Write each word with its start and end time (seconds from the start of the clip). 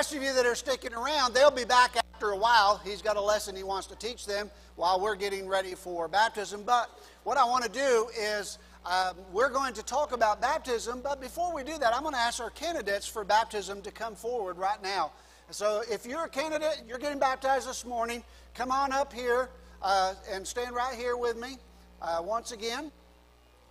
rest 0.00 0.14
of 0.14 0.22
you 0.22 0.32
that 0.32 0.46
are 0.46 0.54
sticking 0.54 0.94
around, 0.94 1.34
they'll 1.34 1.50
be 1.50 1.66
back 1.66 1.94
after 1.94 2.30
a 2.30 2.36
while. 2.36 2.80
He's 2.82 3.02
got 3.02 3.18
a 3.18 3.20
lesson 3.20 3.54
he 3.54 3.62
wants 3.62 3.86
to 3.88 3.96
teach 3.96 4.24
them 4.24 4.50
while 4.76 4.98
we're 4.98 5.14
getting 5.14 5.46
ready 5.46 5.74
for 5.74 6.08
baptism. 6.08 6.62
But 6.64 6.88
what 7.24 7.36
I 7.36 7.44
want 7.44 7.64
to 7.64 7.70
do 7.70 8.08
is 8.18 8.56
um, 8.86 9.14
we're 9.30 9.50
going 9.50 9.74
to 9.74 9.82
talk 9.82 10.12
about 10.12 10.40
baptism. 10.40 11.02
But 11.02 11.20
before 11.20 11.54
we 11.54 11.64
do 11.64 11.76
that, 11.76 11.94
I'm 11.94 12.00
going 12.00 12.14
to 12.14 12.18
ask 12.18 12.40
our 12.40 12.48
candidates 12.48 13.06
for 13.06 13.24
baptism 13.24 13.82
to 13.82 13.90
come 13.90 14.14
forward 14.14 14.56
right 14.56 14.82
now. 14.82 15.12
So 15.50 15.82
if 15.90 16.06
you're 16.06 16.24
a 16.24 16.30
candidate, 16.30 16.80
you're 16.88 16.96
getting 16.96 17.18
baptized 17.18 17.68
this 17.68 17.84
morning, 17.84 18.24
come 18.54 18.70
on 18.70 18.92
up 18.92 19.12
here 19.12 19.50
uh, 19.82 20.14
and 20.32 20.46
stand 20.46 20.74
right 20.74 20.96
here 20.96 21.18
with 21.18 21.36
me 21.36 21.58
uh, 22.00 22.22
once 22.24 22.52
again. 22.52 22.90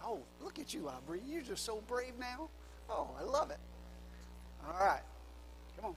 Oh, 0.05 0.19
look 0.43 0.59
at 0.59 0.75
you, 0.75 0.89
Aubrey. 0.89 1.21
You're 1.27 1.41
just 1.41 1.65
so 1.65 1.81
brave 1.87 2.13
now. 2.19 2.49
Oh, 2.87 3.07
I 3.19 3.23
love 3.23 3.49
it. 3.49 3.57
All 4.67 4.79
right. 4.79 5.01
Come 5.77 5.85
on. 5.85 5.95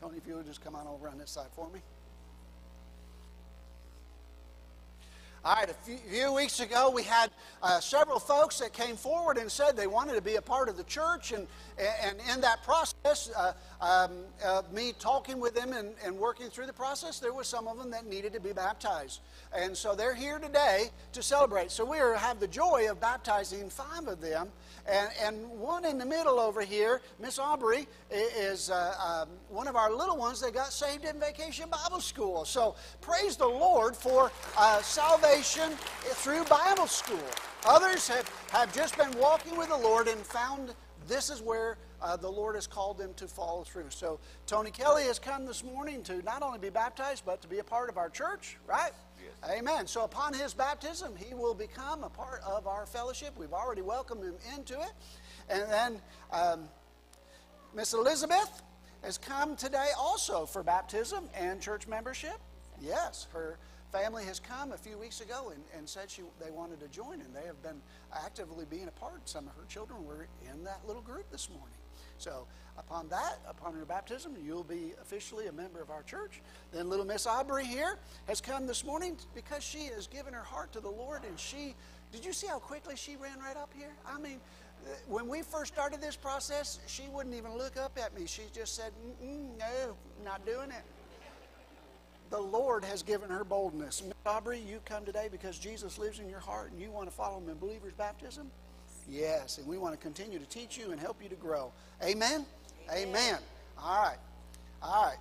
Tony, 0.00 0.16
if 0.18 0.26
you 0.26 0.36
would 0.36 0.46
just 0.46 0.62
come 0.62 0.76
on 0.76 0.86
over 0.86 1.08
on 1.08 1.18
this 1.18 1.30
side 1.30 1.48
for 1.54 1.68
me. 1.70 1.80
All 5.48 5.54
right, 5.54 5.70
a 5.70 6.10
few, 6.10 6.30
weeks 6.34 6.60
ago, 6.60 6.90
we 6.90 7.02
had 7.02 7.30
uh, 7.62 7.80
several 7.80 8.18
folks 8.18 8.58
that 8.58 8.74
came 8.74 8.96
forward 8.96 9.38
and 9.38 9.50
said 9.50 9.78
they 9.78 9.86
wanted 9.86 10.12
to 10.12 10.20
be 10.20 10.34
a 10.34 10.42
part 10.42 10.68
of 10.68 10.76
the 10.76 10.84
church. 10.84 11.32
And, 11.32 11.46
and 12.04 12.18
in 12.34 12.42
that 12.42 12.62
process, 12.64 13.30
uh, 13.34 13.54
um, 13.80 14.10
uh, 14.44 14.60
me 14.70 14.92
talking 14.98 15.40
with 15.40 15.54
them 15.54 15.72
and, 15.72 15.94
and 16.04 16.18
working 16.18 16.50
through 16.50 16.66
the 16.66 16.74
process, 16.74 17.18
there 17.18 17.32
were 17.32 17.44
some 17.44 17.66
of 17.66 17.78
them 17.78 17.90
that 17.92 18.04
needed 18.04 18.34
to 18.34 18.40
be 18.40 18.52
baptized. 18.52 19.20
And 19.56 19.74
so 19.74 19.94
they're 19.94 20.14
here 20.14 20.38
today 20.38 20.90
to 21.12 21.22
celebrate. 21.22 21.70
So 21.70 21.82
we 21.82 21.96
have 21.96 22.40
the 22.40 22.48
joy 22.48 22.86
of 22.90 23.00
baptizing 23.00 23.70
five 23.70 24.06
of 24.06 24.20
them. 24.20 24.48
And, 24.86 25.10
and 25.22 25.48
one 25.50 25.86
in 25.86 25.96
the 25.96 26.06
middle 26.06 26.38
over 26.38 26.60
here, 26.60 27.00
Miss 27.18 27.38
Aubrey, 27.38 27.86
is 28.10 28.70
uh, 28.70 29.24
um, 29.24 29.28
one 29.48 29.66
of 29.66 29.76
our 29.76 29.92
little 29.92 30.16
ones 30.16 30.40
that 30.42 30.52
got 30.52 30.74
saved 30.74 31.04
in 31.04 31.18
Vacation 31.18 31.70
Bible 31.70 32.00
School. 32.00 32.44
So 32.44 32.74
praise 33.00 33.36
the 33.36 33.46
Lord 33.46 33.96
for 33.96 34.30
uh, 34.56 34.82
salvation 35.42 35.76
through 36.02 36.44
Bible 36.44 36.86
school. 36.86 37.18
Others 37.64 38.08
have, 38.08 38.28
have 38.50 38.74
just 38.74 38.96
been 38.96 39.10
walking 39.18 39.56
with 39.56 39.68
the 39.68 39.76
Lord 39.76 40.08
and 40.08 40.18
found 40.18 40.74
this 41.06 41.30
is 41.30 41.40
where 41.40 41.78
uh, 42.02 42.16
the 42.16 42.30
Lord 42.30 42.56
has 42.56 42.66
called 42.66 42.98
them 42.98 43.14
to 43.14 43.28
follow 43.28 43.62
through. 43.62 43.90
So 43.90 44.18
Tony 44.46 44.70
Kelly 44.70 45.04
has 45.04 45.18
come 45.18 45.46
this 45.46 45.62
morning 45.62 46.02
to 46.04 46.22
not 46.22 46.42
only 46.42 46.58
be 46.58 46.70
baptized, 46.70 47.24
but 47.24 47.40
to 47.42 47.48
be 47.48 47.60
a 47.60 47.64
part 47.64 47.88
of 47.88 47.96
our 47.96 48.08
church, 48.08 48.56
right? 48.66 48.90
Yes. 49.16 49.58
Amen. 49.58 49.86
So 49.86 50.02
upon 50.02 50.34
his 50.34 50.54
baptism, 50.54 51.14
he 51.16 51.34
will 51.34 51.54
become 51.54 52.02
a 52.02 52.10
part 52.10 52.42
of 52.44 52.66
our 52.66 52.84
fellowship. 52.86 53.34
We've 53.38 53.52
already 53.52 53.82
welcomed 53.82 54.24
him 54.24 54.34
into 54.56 54.74
it. 54.80 54.92
And 55.48 55.70
then 55.70 56.00
um, 56.32 56.68
Miss 57.74 57.94
Elizabeth 57.94 58.62
has 59.02 59.18
come 59.18 59.54
today 59.54 59.90
also 59.96 60.46
for 60.46 60.64
baptism 60.64 61.28
and 61.34 61.60
church 61.60 61.86
membership. 61.86 62.38
Yes, 62.80 63.28
her 63.32 63.58
family 63.92 64.24
has 64.24 64.38
come 64.40 64.72
a 64.72 64.76
few 64.76 64.98
weeks 64.98 65.20
ago 65.20 65.52
and, 65.54 65.62
and 65.76 65.88
said 65.88 66.10
she, 66.10 66.22
they 66.40 66.50
wanted 66.50 66.80
to 66.80 66.88
join, 66.88 67.20
and 67.20 67.34
they 67.34 67.46
have 67.46 67.62
been 67.62 67.80
actively 68.14 68.64
being 68.68 68.88
a 68.88 68.92
part. 68.92 69.28
Some 69.28 69.46
of 69.46 69.54
her 69.54 69.64
children 69.68 70.04
were 70.04 70.28
in 70.52 70.64
that 70.64 70.80
little 70.86 71.02
group 71.02 71.30
this 71.30 71.48
morning. 71.48 71.76
So 72.18 72.46
upon 72.76 73.08
that, 73.08 73.38
upon 73.48 73.74
her 73.74 73.84
baptism, 73.84 74.36
you'll 74.44 74.64
be 74.64 74.92
officially 75.00 75.46
a 75.46 75.52
member 75.52 75.80
of 75.80 75.90
our 75.90 76.02
church. 76.02 76.40
Then 76.72 76.88
little 76.88 77.04
Miss 77.04 77.26
Aubrey 77.26 77.64
here 77.64 77.98
has 78.26 78.40
come 78.40 78.66
this 78.66 78.84
morning 78.84 79.16
because 79.34 79.62
she 79.62 79.84
has 79.86 80.06
given 80.06 80.34
her 80.34 80.42
heart 80.42 80.72
to 80.72 80.80
the 80.80 80.90
Lord, 80.90 81.24
and 81.24 81.38
she. 81.38 81.74
Did 82.10 82.24
you 82.24 82.32
see 82.32 82.46
how 82.46 82.58
quickly 82.58 82.96
she 82.96 83.16
ran 83.16 83.38
right 83.38 83.56
up 83.56 83.70
here? 83.76 83.92
I 84.06 84.18
mean, 84.18 84.40
uh, 84.86 84.94
when 85.08 85.28
we 85.28 85.42
first 85.42 85.74
started 85.74 86.00
this 86.00 86.16
process, 86.16 86.78
she 86.86 87.02
wouldn't 87.12 87.34
even 87.34 87.56
look 87.56 87.76
up 87.76 87.98
at 88.02 88.18
me. 88.18 88.26
She 88.26 88.42
just 88.54 88.74
said, 88.74 88.92
"No, 89.20 89.96
not 90.24 90.44
doing 90.46 90.70
it." 90.70 90.84
The 92.30 92.38
Lord 92.38 92.84
has 92.84 93.02
given 93.02 93.30
her 93.30 93.44
boldness. 93.44 94.02
Miss 94.02 94.14
Aubrey, 94.26 94.60
you 94.60 94.80
come 94.84 95.04
today 95.04 95.28
because 95.30 95.58
Jesus 95.58 95.98
lives 95.98 96.18
in 96.18 96.28
your 96.28 96.40
heart, 96.40 96.72
and 96.72 96.80
you 96.80 96.90
want 96.90 97.08
to 97.08 97.14
follow 97.14 97.38
him 97.38 97.48
in 97.48 97.56
believer's 97.56 97.94
baptism. 97.94 98.50
Yes, 99.08 99.56
and 99.56 99.66
we 99.66 99.78
want 99.78 99.94
to 99.94 100.00
continue 100.00 100.38
to 100.38 100.44
teach 100.46 100.76
you 100.76 100.90
and 100.90 101.00
help 101.00 101.22
you 101.22 101.30
to 101.30 101.34
grow. 101.34 101.72
Amen? 102.02 102.44
Amen. 102.90 103.08
Amen. 103.08 103.38
All 103.78 104.02
right. 104.02 104.18
All 104.82 105.04
right. 105.06 105.16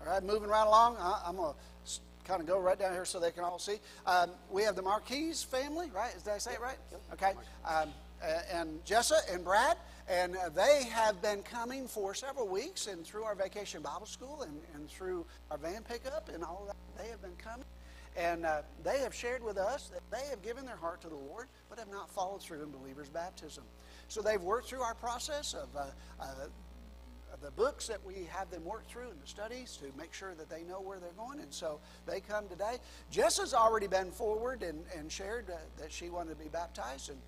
All 0.00 0.12
right, 0.12 0.22
moving 0.24 0.48
right 0.48 0.66
along. 0.66 0.96
I'm 0.98 1.36
going 1.36 1.54
to 1.54 2.00
kind 2.24 2.40
of 2.40 2.48
go 2.48 2.58
right 2.58 2.78
down 2.78 2.92
here 2.92 3.04
so 3.04 3.20
they 3.20 3.30
can 3.30 3.44
all 3.44 3.58
see. 3.58 3.76
Um, 4.06 4.30
we 4.50 4.62
have 4.62 4.74
the 4.74 4.82
Marquise 4.82 5.44
family, 5.44 5.90
right? 5.94 6.12
Did 6.24 6.32
I 6.32 6.38
say 6.38 6.54
it 6.54 6.60
right? 6.60 6.78
Okay. 7.12 7.32
Um, 7.68 7.90
and 8.52 8.84
Jessa 8.84 9.18
and 9.32 9.44
Brad, 9.44 9.76
and 10.08 10.36
they 10.54 10.84
have 10.84 11.20
been 11.22 11.42
coming 11.42 11.86
for 11.86 12.14
several 12.14 12.48
weeks, 12.48 12.86
and 12.86 13.04
through 13.04 13.24
our 13.24 13.34
vacation 13.34 13.82
Bible 13.82 14.06
school 14.06 14.42
and, 14.42 14.60
and 14.74 14.88
through 14.88 15.24
our 15.50 15.58
van 15.58 15.82
pickup 15.82 16.28
and 16.32 16.42
all 16.42 16.64
that, 16.66 17.02
they 17.02 17.10
have 17.10 17.22
been 17.22 17.36
coming. 17.36 17.66
And 18.16 18.44
uh, 18.44 18.62
they 18.82 18.98
have 18.98 19.14
shared 19.14 19.42
with 19.42 19.56
us 19.56 19.88
that 19.88 20.02
they 20.10 20.26
have 20.30 20.42
given 20.42 20.66
their 20.66 20.76
heart 20.76 21.00
to 21.02 21.08
the 21.08 21.14
Lord, 21.14 21.46
but 21.68 21.78
have 21.78 21.90
not 21.90 22.10
followed 22.10 22.42
through 22.42 22.62
in 22.62 22.70
believers' 22.70 23.08
baptism. 23.08 23.64
So 24.08 24.20
they've 24.20 24.42
worked 24.42 24.68
through 24.68 24.82
our 24.82 24.94
process 24.94 25.54
of 25.54 25.68
uh, 25.76 25.84
uh, 26.20 26.24
the 27.42 27.50
books 27.52 27.86
that 27.88 28.04
we 28.04 28.28
have 28.30 28.50
them 28.50 28.64
work 28.64 28.86
through 28.86 29.10
and 29.10 29.20
the 29.20 29.26
studies 29.26 29.76
to 29.78 29.86
make 29.96 30.12
sure 30.12 30.34
that 30.34 30.48
they 30.48 30.62
know 30.62 30.80
where 30.80 30.98
they're 30.98 31.10
going. 31.16 31.40
And 31.40 31.52
so 31.52 31.80
they 32.06 32.20
come 32.20 32.48
today. 32.48 32.78
Jess 33.10 33.38
has 33.38 33.54
already 33.54 33.86
been 33.86 34.10
forward 34.10 34.62
and, 34.62 34.84
and 34.96 35.10
shared 35.10 35.50
uh, 35.50 35.56
that 35.78 35.90
she 35.90 36.10
wanted 36.10 36.38
to 36.38 36.44
be 36.44 36.48
baptized 36.50 37.10
and, 37.10 37.18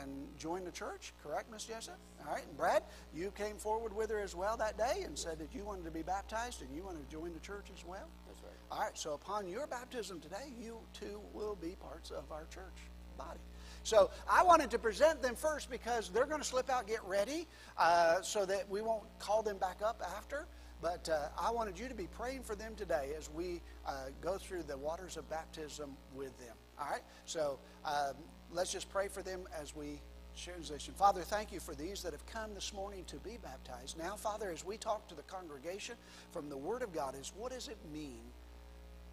and 0.00 0.28
join 0.38 0.64
the 0.64 0.70
church. 0.70 1.12
Correct, 1.22 1.50
Miss 1.50 1.64
Jessa? 1.64 1.94
All 2.26 2.34
right. 2.34 2.44
And 2.46 2.56
Brad, 2.56 2.82
you 3.14 3.30
came 3.32 3.56
forward 3.56 3.94
with 3.94 4.10
her 4.10 4.20
as 4.20 4.34
well 4.34 4.56
that 4.56 4.76
day 4.76 5.02
and 5.04 5.18
said 5.18 5.38
that 5.38 5.54
you 5.54 5.64
wanted 5.64 5.84
to 5.84 5.90
be 5.90 6.02
baptized 6.02 6.62
and 6.62 6.74
you 6.74 6.84
wanted 6.84 7.08
to 7.08 7.16
join 7.16 7.32
the 7.32 7.40
church 7.40 7.70
as 7.74 7.84
well. 7.84 8.08
That's 8.26 8.42
right. 8.42 8.52
All 8.70 8.80
right. 8.80 8.98
So 8.98 9.14
upon 9.14 9.48
your 9.48 9.66
baptism 9.66 10.20
today, 10.20 10.52
you 10.60 10.78
too 10.92 11.20
will 11.32 11.56
be 11.56 11.76
parts 11.80 12.10
of 12.10 12.30
our 12.30 12.46
church 12.52 12.76
body. 13.16 13.40
So 13.82 14.10
I 14.28 14.42
wanted 14.42 14.70
to 14.70 14.78
present 14.78 15.22
them 15.22 15.34
first 15.34 15.70
because 15.70 16.10
they're 16.10 16.26
going 16.26 16.40
to 16.40 16.46
slip 16.46 16.70
out, 16.70 16.86
get 16.86 17.04
ready, 17.04 17.46
uh, 17.76 18.20
so 18.22 18.44
that 18.46 18.68
we 18.68 18.82
won't 18.82 19.04
call 19.18 19.42
them 19.42 19.58
back 19.58 19.80
up 19.84 20.02
after. 20.16 20.46
But 20.80 21.08
uh, 21.08 21.28
I 21.40 21.50
wanted 21.50 21.78
you 21.78 21.88
to 21.88 21.94
be 21.94 22.06
praying 22.06 22.42
for 22.42 22.54
them 22.54 22.74
today 22.76 23.10
as 23.16 23.30
we 23.30 23.60
uh, 23.86 24.06
go 24.20 24.38
through 24.38 24.62
the 24.62 24.76
waters 24.76 25.16
of 25.16 25.28
baptism 25.28 25.96
with 26.14 26.36
them. 26.38 26.54
All 26.80 26.88
right? 26.88 27.02
So 27.24 27.58
um, 27.84 28.14
let's 28.52 28.72
just 28.72 28.88
pray 28.90 29.08
for 29.08 29.22
them 29.22 29.48
as 29.60 29.74
we 29.74 30.00
transition. 30.36 30.94
Father, 30.94 31.22
thank 31.22 31.52
you 31.52 31.58
for 31.58 31.74
these 31.74 32.02
that 32.02 32.12
have 32.12 32.24
come 32.26 32.54
this 32.54 32.72
morning 32.72 33.04
to 33.06 33.16
be 33.16 33.38
baptized. 33.42 33.98
Now, 33.98 34.14
Father, 34.14 34.50
as 34.50 34.64
we 34.64 34.76
talk 34.76 35.08
to 35.08 35.14
the 35.14 35.22
congregation 35.22 35.96
from 36.30 36.48
the 36.48 36.56
Word 36.56 36.82
of 36.82 36.92
God, 36.92 37.16
is 37.18 37.32
what 37.36 37.52
does 37.52 37.68
it 37.68 37.78
mean 37.92 38.20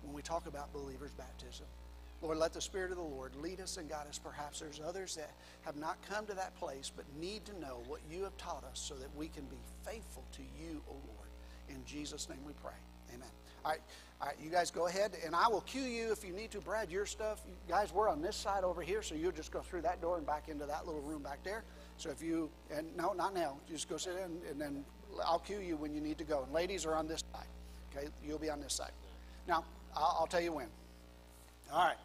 when 0.04 0.14
we 0.14 0.22
talk 0.22 0.46
about 0.46 0.72
believers' 0.72 1.14
baptism? 1.18 1.66
Lord, 2.26 2.40
let 2.40 2.54
the 2.54 2.62
Spirit 2.62 2.90
of 2.90 2.98
the 2.98 3.04
Lord 3.04 3.36
lead 3.36 3.62
us 3.62 3.78
and 3.78 3.88
guide 3.88 4.08
us. 4.10 4.18
Perhaps 4.18 4.60
there's 4.60 4.82
others 4.84 5.16
that 5.16 5.32
have 5.62 5.76
not 5.76 5.98
come 6.10 6.26
to 6.26 6.34
that 6.34 6.56
place 6.56 6.92
but 6.96 7.06
need 7.20 7.46
to 7.46 7.60
know 7.60 7.84
what 7.88 8.02
you 8.10 8.24
have 8.24 8.36
taught 8.38 8.64
us 8.64 8.80
so 8.80 8.96
that 8.96 9.16
we 9.16 9.28
can 9.28 9.44
be 9.46 9.60
faithful 9.86 10.24
to 10.32 10.42
you, 10.42 10.82
O 10.90 10.94
Lord. 10.94 11.30
In 11.70 11.86
Jesus' 11.86 12.28
name 12.28 12.40
we 12.46 12.54
pray. 12.64 12.74
Amen. 13.14 13.28
All 13.64 13.72
right, 13.72 13.82
all 14.22 14.28
right, 14.28 14.38
you 14.44 14.50
guys 14.50 14.72
go 14.72 14.88
ahead, 14.88 15.12
and 15.24 15.36
I 15.36 15.48
will 15.48 15.62
cue 15.62 15.84
you 15.84 16.12
if 16.12 16.26
you 16.26 16.34
need 16.34 16.50
to. 16.52 16.60
Brad, 16.62 16.92
your 16.92 17.06
stuff, 17.06 17.42
you 17.48 17.54
guys, 17.68 17.94
we're 17.94 18.10
on 18.10 18.22
this 18.22 18.36
side 18.36 18.64
over 18.64 18.82
here, 18.82 19.04
so 19.04 19.14
you'll 19.14 19.32
just 19.32 19.52
go 19.52 19.62
through 19.62 19.82
that 19.82 20.02
door 20.02 20.18
and 20.18 20.26
back 20.26 20.50
into 20.50 20.66
that 20.66 20.88
little 20.88 21.02
room 21.02 21.22
back 21.22 21.44
there. 21.44 21.64
So 21.98 22.10
if 22.10 22.24
you, 22.24 22.50
and 22.76 22.88
no, 22.98 23.14
not 23.14 23.36
now, 23.36 23.58
just 23.70 23.88
go 23.88 23.98
sit 23.98 24.14
in, 24.14 24.50
and 24.50 24.60
then 24.60 24.84
I'll 25.24 25.40
cue 25.40 25.60
you 25.60 25.78
when 25.78 25.94
you 25.94 26.02
need 26.02 26.18
to 26.18 26.24
go. 26.24 26.44
And 26.44 26.54
ladies 26.54 26.86
are 26.86 26.96
on 26.96 27.08
this 27.08 27.24
side. 27.34 27.48
Okay, 27.96 28.08
you'll 28.24 28.40
be 28.40 28.50
on 28.50 28.62
this 28.62 28.74
side. 28.74 28.92
Now, 29.48 29.64
I'll, 29.96 30.18
I'll 30.22 30.28
tell 30.28 30.42
you 30.42 30.54
when. 30.54 30.68
All 31.72 31.86
right. 31.86 31.98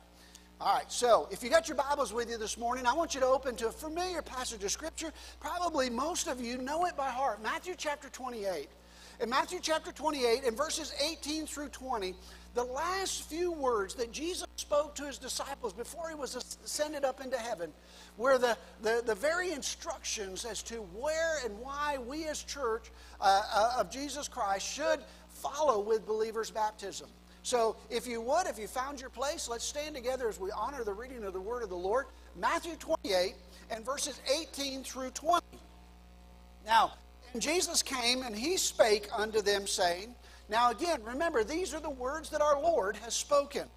All 0.62 0.75
right, 0.75 0.93
so 0.93 1.26
if 1.31 1.43
you 1.43 1.48
got 1.48 1.69
your 1.69 1.76
Bibles 1.78 2.12
with 2.12 2.28
you 2.28 2.37
this 2.37 2.59
morning, 2.59 2.84
I 2.84 2.93
want 2.93 3.15
you 3.15 3.21
to 3.21 3.26
open 3.26 3.56
to 3.56 3.69
a 3.69 3.72
familiar 3.72 4.21
passage 4.21 4.62
of 4.62 4.71
Scripture. 4.71 5.10
Probably 5.41 5.88
most 5.88 6.26
of 6.26 6.38
you 6.38 6.59
know 6.59 6.84
it 6.84 6.98
by 6.98 7.09
heart 7.09 7.43
Matthew 7.43 7.73
chapter 7.75 8.11
28. 8.11 8.69
In 9.23 9.31
Matthew 9.31 9.58
chapter 9.62 9.90
28, 9.90 10.44
in 10.44 10.55
verses 10.55 10.93
18 11.02 11.46
through 11.46 11.70
20, 11.70 12.14
the 12.52 12.62
last 12.62 13.23
few 13.23 13.52
words 13.52 13.94
that 13.94 14.12
Jesus 14.12 14.46
spoke 14.56 14.94
to 14.96 15.06
his 15.06 15.17
disciples 15.17 15.73
before 15.73 16.11
he 16.11 16.14
was 16.14 16.37
ascended 16.37 17.06
up 17.06 17.23
into 17.23 17.38
heaven 17.38 17.73
were 18.19 18.37
the, 18.37 18.55
the, 18.82 19.02
the 19.06 19.14
very 19.14 19.52
instructions 19.52 20.44
as 20.44 20.62
to 20.64 20.75
where 20.94 21.38
and 21.43 21.58
why 21.58 21.96
we 22.06 22.26
as 22.26 22.43
church 22.43 22.90
uh, 23.23 23.43
uh, 23.55 23.76
of 23.79 23.90
Jesus 23.90 24.29
Christ 24.29 24.70
should 24.70 25.00
follow 25.31 25.81
with 25.81 26.06
believers' 26.06 26.50
baptism. 26.50 27.08
So, 27.42 27.76
if 27.88 28.06
you 28.06 28.20
would, 28.20 28.46
if 28.46 28.58
you 28.58 28.66
found 28.66 29.00
your 29.00 29.10
place, 29.10 29.48
let's 29.48 29.64
stand 29.64 29.94
together 29.94 30.28
as 30.28 30.38
we 30.38 30.50
honor 30.50 30.84
the 30.84 30.92
reading 30.92 31.25
of 31.25 31.32
the 31.32 31.40
word 31.40 31.62
of 31.62 31.70
the 31.70 31.76
Lord. 31.76 32.06
Matthew 32.37 32.76
28 32.76 33.34
and 33.70 33.84
verses 33.84 34.20
18 34.38 34.84
through 34.84 35.10
20. 35.10 35.44
Now, 36.66 36.92
Jesus 37.38 37.82
came 37.82 38.22
and 38.22 38.37
he 38.37 38.56
spake 38.56 39.08
unto 39.16 39.40
them, 39.40 39.66
saying, 39.66 40.14
Now 40.48 40.70
again, 40.70 41.02
remember, 41.02 41.44
these 41.44 41.72
are 41.72 41.81
the 41.81 41.90
words 41.90 42.28
that 42.31 42.42
our 42.42 42.60
Lord 42.60 42.96
has 42.96 43.14
spoken. 43.14 43.69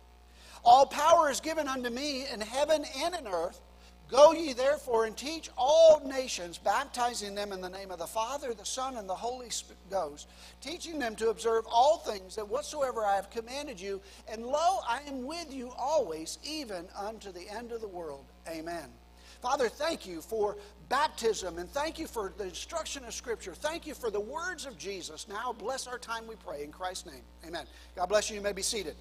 All 0.65 0.85
power 0.85 1.29
is 1.29 1.39
given 1.39 1.67
unto 1.67 1.89
me 1.89 2.25
in 2.31 2.41
heaven 2.41 2.83
and 2.97 3.15
in 3.15 3.27
earth. 3.27 3.59
Go 4.13 4.31
ye 4.31 4.53
therefore 4.53 5.05
and 5.05 5.17
teach 5.17 5.49
all 5.57 5.99
nations, 6.05 6.59
baptizing 6.59 7.33
them 7.33 7.51
in 7.51 7.61
the 7.61 7.69
name 7.69 7.89
of 7.89 7.97
the 7.97 8.05
Father, 8.05 8.53
the 8.53 8.63
Son, 8.63 8.97
and 8.97 9.09
the 9.09 9.15
Holy 9.15 9.47
Ghost, 9.89 10.29
teaching 10.61 10.99
them 10.99 11.15
to 11.15 11.29
observe 11.29 11.65
all 11.67 11.97
things 11.97 12.35
that 12.35 12.47
whatsoever 12.47 13.03
I 13.03 13.15
have 13.15 13.31
commanded 13.31 13.81
you. 13.81 13.99
And 14.31 14.45
lo, 14.45 14.81
I 14.87 14.99
am 15.07 15.25
with 15.25 15.51
you 15.51 15.71
always, 15.75 16.37
even 16.43 16.85
unto 16.95 17.31
the 17.31 17.49
end 17.49 17.71
of 17.71 17.81
the 17.81 17.87
world. 17.87 18.25
Amen. 18.47 18.85
Father, 19.41 19.67
thank 19.67 20.05
you 20.05 20.21
for 20.21 20.57
baptism 20.89 21.57
and 21.57 21.67
thank 21.67 21.97
you 21.97 22.05
for 22.05 22.33
the 22.37 22.43
instruction 22.43 23.03
of 23.05 23.15
Scripture. 23.15 23.55
Thank 23.55 23.87
you 23.87 23.95
for 23.95 24.11
the 24.11 24.19
words 24.19 24.67
of 24.67 24.77
Jesus. 24.77 25.27
Now 25.27 25.53
bless 25.53 25.87
our 25.87 25.97
time, 25.97 26.27
we 26.27 26.35
pray. 26.35 26.63
In 26.63 26.71
Christ's 26.71 27.07
name. 27.07 27.23
Amen. 27.47 27.65
God 27.95 28.09
bless 28.09 28.29
you. 28.29 28.35
You 28.35 28.43
may 28.43 28.53
be 28.53 28.61
seated. 28.61 28.95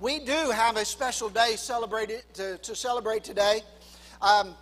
We 0.00 0.18
do 0.18 0.50
have 0.50 0.78
a 0.78 0.84
special 0.86 1.28
day 1.28 1.56
celebrated 1.56 2.22
to, 2.34 2.56
to 2.56 2.74
celebrate 2.74 3.22
today. 3.22 3.60
Um, 4.22 4.54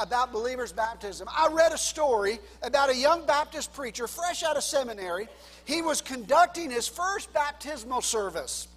about 0.00 0.32
believers' 0.32 0.72
baptism. 0.72 1.28
I 1.30 1.48
read 1.52 1.70
a 1.72 1.76
story 1.76 2.38
about 2.62 2.88
a 2.88 2.96
young 2.96 3.26
Baptist 3.26 3.74
preacher 3.74 4.06
fresh 4.06 4.42
out 4.42 4.56
of 4.56 4.62
seminary. 4.62 5.28
He 5.66 5.82
was 5.82 6.00
conducting 6.00 6.70
his 6.70 6.88
first 6.88 7.30
baptismal 7.34 8.00
service. 8.00 8.68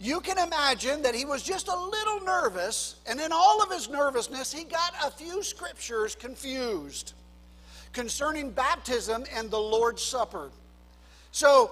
You 0.00 0.20
can 0.20 0.38
imagine 0.38 1.02
that 1.02 1.14
he 1.14 1.24
was 1.24 1.44
just 1.44 1.68
a 1.68 1.76
little 1.76 2.20
nervous, 2.24 2.96
and 3.06 3.20
in 3.20 3.30
all 3.32 3.62
of 3.62 3.70
his 3.70 3.88
nervousness, 3.88 4.52
he 4.52 4.64
got 4.64 4.92
a 5.04 5.10
few 5.12 5.44
scriptures 5.44 6.16
confused 6.16 7.12
concerning 7.92 8.50
baptism 8.50 9.24
and 9.32 9.50
the 9.50 9.58
Lord's 9.58 10.02
Supper. 10.02 10.50
So 11.30 11.70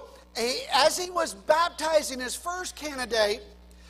as 0.73 0.97
he 0.97 1.09
was 1.09 1.33
baptizing 1.33 2.19
his 2.19 2.35
first 2.35 2.75
candidate, 2.75 3.41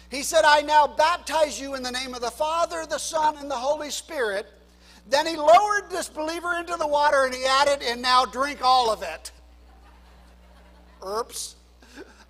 he 0.09 0.23
said, 0.23 0.43
I 0.45 0.61
now 0.61 0.87
baptize 0.87 1.59
you 1.59 1.75
in 1.75 1.83
the 1.83 1.91
name 1.91 2.13
of 2.13 2.21
the 2.21 2.31
Father, 2.31 2.85
the 2.85 2.97
Son, 2.97 3.37
and 3.37 3.51
the 3.51 3.55
Holy 3.55 3.89
Spirit. 3.89 4.47
Then 5.09 5.25
he 5.25 5.35
lowered 5.35 5.89
this 5.89 6.09
believer 6.09 6.55
into 6.59 6.75
the 6.77 6.87
water 6.87 7.25
and 7.25 7.33
he 7.33 7.45
added, 7.45 7.81
and 7.83 8.01
now 8.01 8.25
drink 8.25 8.59
all 8.61 8.89
of 8.89 9.03
it. 9.03 9.31
Oops. 11.05 11.55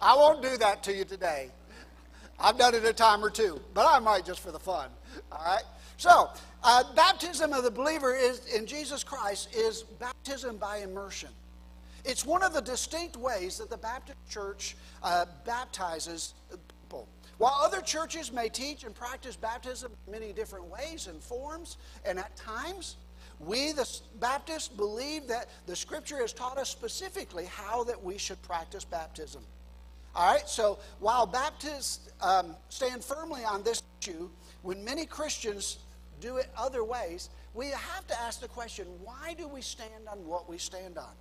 I 0.01 0.15
won't 0.15 0.41
do 0.41 0.57
that 0.57 0.83
to 0.83 0.93
you 0.93 1.05
today. 1.05 1.49
I've 2.39 2.57
done 2.57 2.75
it 2.75 2.85
a 2.85 2.93
time 2.93 3.23
or 3.23 3.29
two, 3.29 3.59
but 3.73 3.87
I 3.87 3.99
might 3.99 4.25
just 4.25 4.41
for 4.41 4.51
the 4.51 4.59
fun. 4.59 4.89
All 5.31 5.43
right? 5.43 5.63
So, 5.97 6.29
uh, 6.63 6.83
baptism 6.93 7.53
of 7.53 7.63
the 7.63 7.71
believer 7.71 8.15
is 8.15 8.45
in 8.53 8.67
Jesus 8.67 9.03
Christ 9.03 9.55
is 9.55 9.83
baptism 9.83 10.57
by 10.57 10.77
immersion. 10.77 11.29
It's 12.07 12.25
one 12.25 12.41
of 12.41 12.53
the 12.53 12.61
distinct 12.61 13.17
ways 13.17 13.57
that 13.57 13.69
the 13.69 13.77
Baptist 13.77 14.17
Church 14.29 14.77
uh, 15.03 15.25
baptizes 15.45 16.35
people. 16.49 17.05
While 17.37 17.59
other 17.61 17.81
churches 17.81 18.31
may 18.31 18.47
teach 18.47 18.85
and 18.85 18.95
practice 18.95 19.35
baptism 19.35 19.91
in 20.05 20.13
many 20.13 20.31
different 20.31 20.65
ways 20.65 21.07
and 21.07 21.21
forms, 21.21 21.75
and 22.05 22.17
at 22.17 22.33
times, 22.37 22.95
we, 23.41 23.73
the 23.73 23.85
Baptists, 24.21 24.69
believe 24.69 25.27
that 25.27 25.49
the 25.65 25.75
Scripture 25.75 26.19
has 26.19 26.31
taught 26.31 26.57
us 26.57 26.69
specifically 26.69 27.45
how 27.45 27.83
that 27.83 28.01
we 28.01 28.17
should 28.17 28.41
practice 28.41 28.85
baptism. 28.85 29.43
All 30.15 30.33
right, 30.33 30.47
so 30.47 30.79
while 30.99 31.25
Baptists 31.25 32.09
um, 32.21 32.55
stand 32.69 33.03
firmly 33.03 33.43
on 33.43 33.63
this 33.63 33.83
issue, 34.01 34.29
when 34.61 34.81
many 34.85 35.05
Christians 35.05 35.79
do 36.21 36.37
it 36.37 36.49
other 36.57 36.85
ways, 36.85 37.29
we 37.53 37.67
have 37.67 38.07
to 38.07 38.19
ask 38.21 38.39
the 38.39 38.47
question 38.47 38.87
why 39.03 39.35
do 39.37 39.45
we 39.49 39.61
stand 39.61 40.07
on 40.09 40.25
what 40.25 40.49
we 40.49 40.57
stand 40.57 40.97
on? 40.97 41.11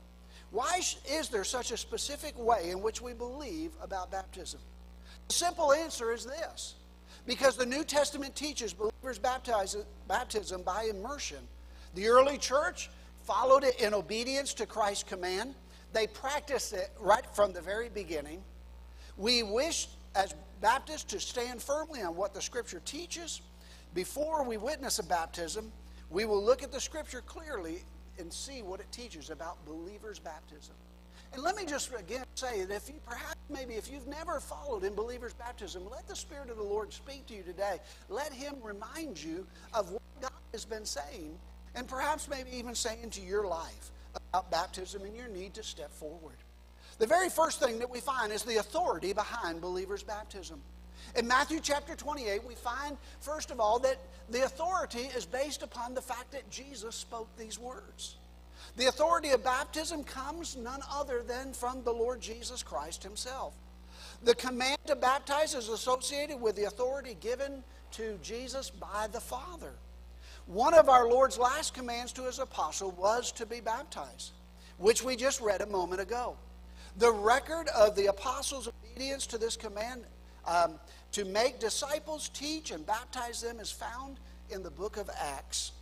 Why 0.56 0.80
is 1.10 1.28
there 1.28 1.44
such 1.44 1.70
a 1.70 1.76
specific 1.76 2.32
way 2.38 2.70
in 2.70 2.80
which 2.80 3.02
we 3.02 3.12
believe 3.12 3.72
about 3.82 4.10
baptism? 4.10 4.58
The 5.28 5.34
simple 5.34 5.70
answer 5.70 6.14
is 6.14 6.24
this 6.24 6.76
because 7.26 7.58
the 7.58 7.66
New 7.66 7.84
Testament 7.84 8.34
teaches 8.34 8.72
believers 8.72 9.18
baptism 9.18 10.62
by 10.62 10.84
immersion. 10.84 11.40
The 11.94 12.08
early 12.08 12.38
church 12.38 12.88
followed 13.24 13.64
it 13.64 13.78
in 13.82 13.92
obedience 13.92 14.54
to 14.54 14.64
Christ's 14.64 15.04
command. 15.04 15.54
They 15.92 16.06
practiced 16.06 16.72
it 16.72 16.88
right 17.00 17.26
from 17.34 17.52
the 17.52 17.60
very 17.60 17.90
beginning. 17.90 18.42
We 19.18 19.42
wish, 19.42 19.88
as 20.14 20.34
Baptists, 20.62 21.04
to 21.12 21.20
stand 21.20 21.60
firmly 21.60 22.00
on 22.00 22.16
what 22.16 22.32
the 22.32 22.40
Scripture 22.40 22.80
teaches. 22.86 23.42
Before 23.92 24.42
we 24.42 24.56
witness 24.56 25.00
a 25.00 25.04
baptism, 25.04 25.70
we 26.08 26.24
will 26.24 26.42
look 26.42 26.62
at 26.62 26.72
the 26.72 26.80
Scripture 26.80 27.20
clearly 27.20 27.84
and 28.18 28.32
see 28.32 28.62
what 28.62 28.80
it 28.80 28.90
teaches 28.92 29.30
about 29.30 29.64
believers' 29.66 30.18
baptism. 30.18 30.74
And 31.32 31.42
let 31.42 31.56
me 31.56 31.64
just 31.66 31.92
again 31.98 32.24
say 32.34 32.64
that 32.64 32.74
if 32.74 32.88
you 32.88 32.94
perhaps 33.06 33.36
maybe 33.50 33.74
if 33.74 33.90
you've 33.90 34.06
never 34.06 34.40
followed 34.40 34.84
in 34.84 34.94
believers' 34.94 35.34
baptism, 35.34 35.88
let 35.90 36.06
the 36.08 36.16
Spirit 36.16 36.50
of 36.50 36.56
the 36.56 36.62
Lord 36.62 36.92
speak 36.92 37.26
to 37.26 37.34
you 37.34 37.42
today. 37.42 37.78
Let 38.08 38.32
Him 38.32 38.54
remind 38.62 39.22
you 39.22 39.46
of 39.74 39.90
what 39.90 40.02
God 40.20 40.30
has 40.52 40.64
been 40.64 40.84
saying, 40.84 41.38
and 41.74 41.86
perhaps 41.86 42.28
maybe 42.28 42.50
even 42.54 42.74
saying 42.74 43.10
to 43.10 43.20
your 43.20 43.46
life 43.46 43.90
about 44.14 44.50
baptism 44.50 45.02
and 45.02 45.14
your 45.14 45.28
need 45.28 45.54
to 45.54 45.62
step 45.62 45.92
forward. 45.92 46.36
The 46.98 47.06
very 47.06 47.28
first 47.28 47.60
thing 47.60 47.78
that 47.80 47.90
we 47.90 48.00
find 48.00 48.32
is 48.32 48.42
the 48.42 48.56
authority 48.56 49.12
behind 49.12 49.60
believers' 49.60 50.02
baptism. 50.02 50.60
In 51.14 51.26
Matthew 51.26 51.60
chapter 51.62 51.94
28, 51.94 52.44
we 52.44 52.54
find, 52.54 52.96
first 53.20 53.50
of 53.50 53.60
all, 53.60 53.78
that 53.80 53.98
the 54.30 54.44
authority 54.44 55.08
is 55.16 55.24
based 55.24 55.62
upon 55.62 55.94
the 55.94 56.02
fact 56.02 56.32
that 56.32 56.50
Jesus 56.50 56.94
spoke 56.94 57.28
these 57.36 57.58
words. 57.58 58.16
The 58.76 58.86
authority 58.86 59.30
of 59.30 59.44
baptism 59.44 60.04
comes 60.04 60.56
none 60.56 60.80
other 60.90 61.22
than 61.22 61.52
from 61.52 61.82
the 61.84 61.92
Lord 61.92 62.20
Jesus 62.20 62.62
Christ 62.62 63.02
himself. 63.02 63.54
The 64.22 64.34
command 64.34 64.78
to 64.86 64.96
baptize 64.96 65.54
is 65.54 65.68
associated 65.68 66.40
with 66.40 66.56
the 66.56 66.64
authority 66.64 67.16
given 67.20 67.62
to 67.92 68.18
Jesus 68.22 68.70
by 68.70 69.08
the 69.12 69.20
Father. 69.20 69.72
One 70.46 70.74
of 70.74 70.88
our 70.88 71.08
Lord's 71.08 71.38
last 71.38 71.74
commands 71.74 72.12
to 72.12 72.22
his 72.22 72.38
apostle 72.38 72.92
was 72.92 73.32
to 73.32 73.46
be 73.46 73.60
baptized, 73.60 74.32
which 74.78 75.02
we 75.02 75.16
just 75.16 75.40
read 75.40 75.60
a 75.60 75.66
moment 75.66 76.00
ago. 76.00 76.36
The 76.98 77.12
record 77.12 77.68
of 77.68 77.96
the 77.96 78.06
apostles' 78.06 78.68
obedience 78.68 79.26
to 79.28 79.38
this 79.38 79.56
command 79.56 80.04
um, 80.46 80.74
to 81.12 81.24
make 81.24 81.58
disciples, 81.58 82.28
teach, 82.28 82.70
and 82.70 82.86
baptize 82.86 83.40
them 83.42 83.60
is 83.60 83.70
found 83.70 84.18
in 84.50 84.62
the 84.62 84.70
book 84.70 84.96
of 84.96 85.10
Acts. 85.18 85.72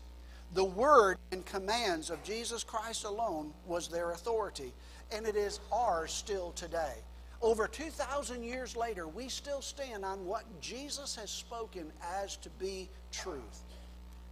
The 0.55 0.64
word 0.64 1.19
and 1.32 1.44
commands 1.44 2.11
of 2.11 2.22
Jesus 2.22 2.62
Christ 2.62 3.05
alone 3.05 3.52
was 3.66 3.88
their 3.88 4.12
authority, 4.12 4.72
and 5.11 5.26
it 5.26 5.37
is 5.37 5.61
ours 5.72 6.12
still 6.12 6.52
today. 6.52 6.94
Over 7.43 7.66
2,000 7.66 8.43
years 8.43 8.76
later, 8.76 9.06
we 9.08 9.28
still 9.28 9.61
stand 9.61 10.05
on 10.05 10.25
what 10.25 10.44
Jesus 10.61 11.17
has 11.17 11.31
spoken 11.31 11.93
as 12.22 12.37
to 12.38 12.49
be 12.50 12.88
truth. 13.12 13.64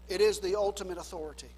It 0.08 0.20
is 0.20 0.38
the 0.38 0.56
ultimate 0.56 0.98
authority. 0.98 1.50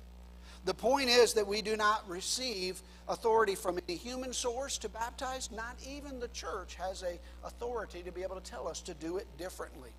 The 0.64 0.74
point 0.74 1.10
is 1.10 1.34
that 1.34 1.46
we 1.46 1.60
do 1.60 1.76
not 1.76 2.08
receive 2.08 2.80
authority 3.08 3.54
from 3.54 3.78
any 3.86 3.98
human 3.98 4.32
source 4.32 4.78
to 4.78 4.88
baptize. 4.88 5.50
Not 5.52 5.76
even 5.86 6.18
the 6.18 6.28
church 6.28 6.74
has 6.76 7.02
a 7.02 7.18
authority 7.46 8.02
to 8.02 8.10
be 8.10 8.22
able 8.22 8.40
to 8.40 8.50
tell 8.50 8.66
us 8.66 8.80
to 8.82 8.94
do 8.94 9.18
it 9.18 9.26
differently. 9.36 9.90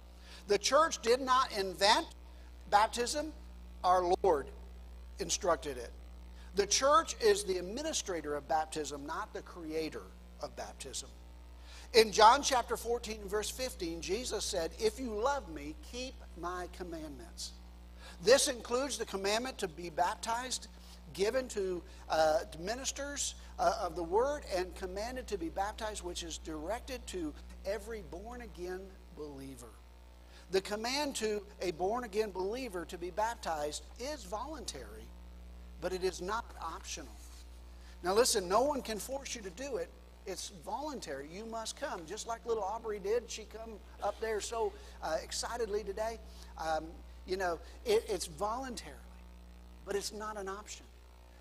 The 0.47 0.57
church 0.57 1.01
did 1.01 1.21
not 1.21 1.55
invent 1.57 2.07
baptism. 2.71 3.31
Our 3.83 4.11
Lord 4.23 4.47
instructed 5.19 5.77
it. 5.77 5.91
The 6.55 6.65
church 6.65 7.15
is 7.21 7.43
the 7.43 7.57
administrator 7.57 8.35
of 8.35 8.47
baptism, 8.47 9.05
not 9.05 9.33
the 9.33 9.41
creator 9.41 10.03
of 10.41 10.55
baptism. 10.55 11.09
In 11.93 12.11
John 12.11 12.41
chapter 12.41 12.75
14, 12.75 13.27
verse 13.27 13.49
15, 13.49 14.01
Jesus 14.01 14.43
said, 14.43 14.71
If 14.79 14.99
you 14.99 15.11
love 15.13 15.47
me, 15.53 15.75
keep 15.91 16.15
my 16.39 16.67
commandments. 16.75 17.51
This 18.23 18.47
includes 18.47 18.97
the 18.97 19.05
commandment 19.05 19.57
to 19.59 19.67
be 19.67 19.89
baptized, 19.89 20.67
given 21.13 21.47
to 21.49 21.81
uh, 22.09 22.39
ministers 22.59 23.35
uh, 23.59 23.73
of 23.81 23.95
the 23.95 24.03
word, 24.03 24.43
and 24.55 24.73
commanded 24.75 25.27
to 25.27 25.37
be 25.37 25.49
baptized, 25.49 26.03
which 26.03 26.23
is 26.23 26.37
directed 26.37 27.05
to 27.07 27.33
every 27.65 28.03
born 28.11 28.41
again 28.41 28.81
believer. 29.17 29.69
The 30.51 30.61
command 30.61 31.15
to 31.17 31.41
a 31.61 31.71
born 31.71 32.03
again 32.03 32.31
believer 32.31 32.85
to 32.85 32.97
be 32.97 33.09
baptized 33.09 33.83
is 33.99 34.23
voluntary, 34.23 35.07
but 35.81 35.91
it 35.93 36.03
is 36.03 36.21
not 36.21 36.45
optional. 36.61 37.11
Now, 38.03 38.13
listen, 38.13 38.47
no 38.47 38.61
one 38.61 38.81
can 38.81 38.99
force 38.99 39.33
you 39.33 39.41
to 39.41 39.49
do 39.49 39.77
it. 39.77 39.89
It's 40.27 40.49
voluntary. 40.63 41.27
You 41.31 41.45
must 41.45 41.79
come, 41.79 42.01
just 42.05 42.27
like 42.27 42.45
little 42.45 42.63
Aubrey 42.63 42.99
did. 42.99 43.23
She 43.29 43.45
come 43.45 43.73
up 44.03 44.19
there 44.19 44.39
so 44.39 44.73
uh, 45.01 45.17
excitedly 45.23 45.83
today. 45.83 46.19
Um, 46.57 46.85
you 47.27 47.37
know, 47.37 47.59
it, 47.85 48.05
it's 48.07 48.27
voluntarily, 48.27 48.99
but 49.85 49.95
it's 49.95 50.13
not 50.13 50.37
an 50.37 50.47
option. 50.47 50.85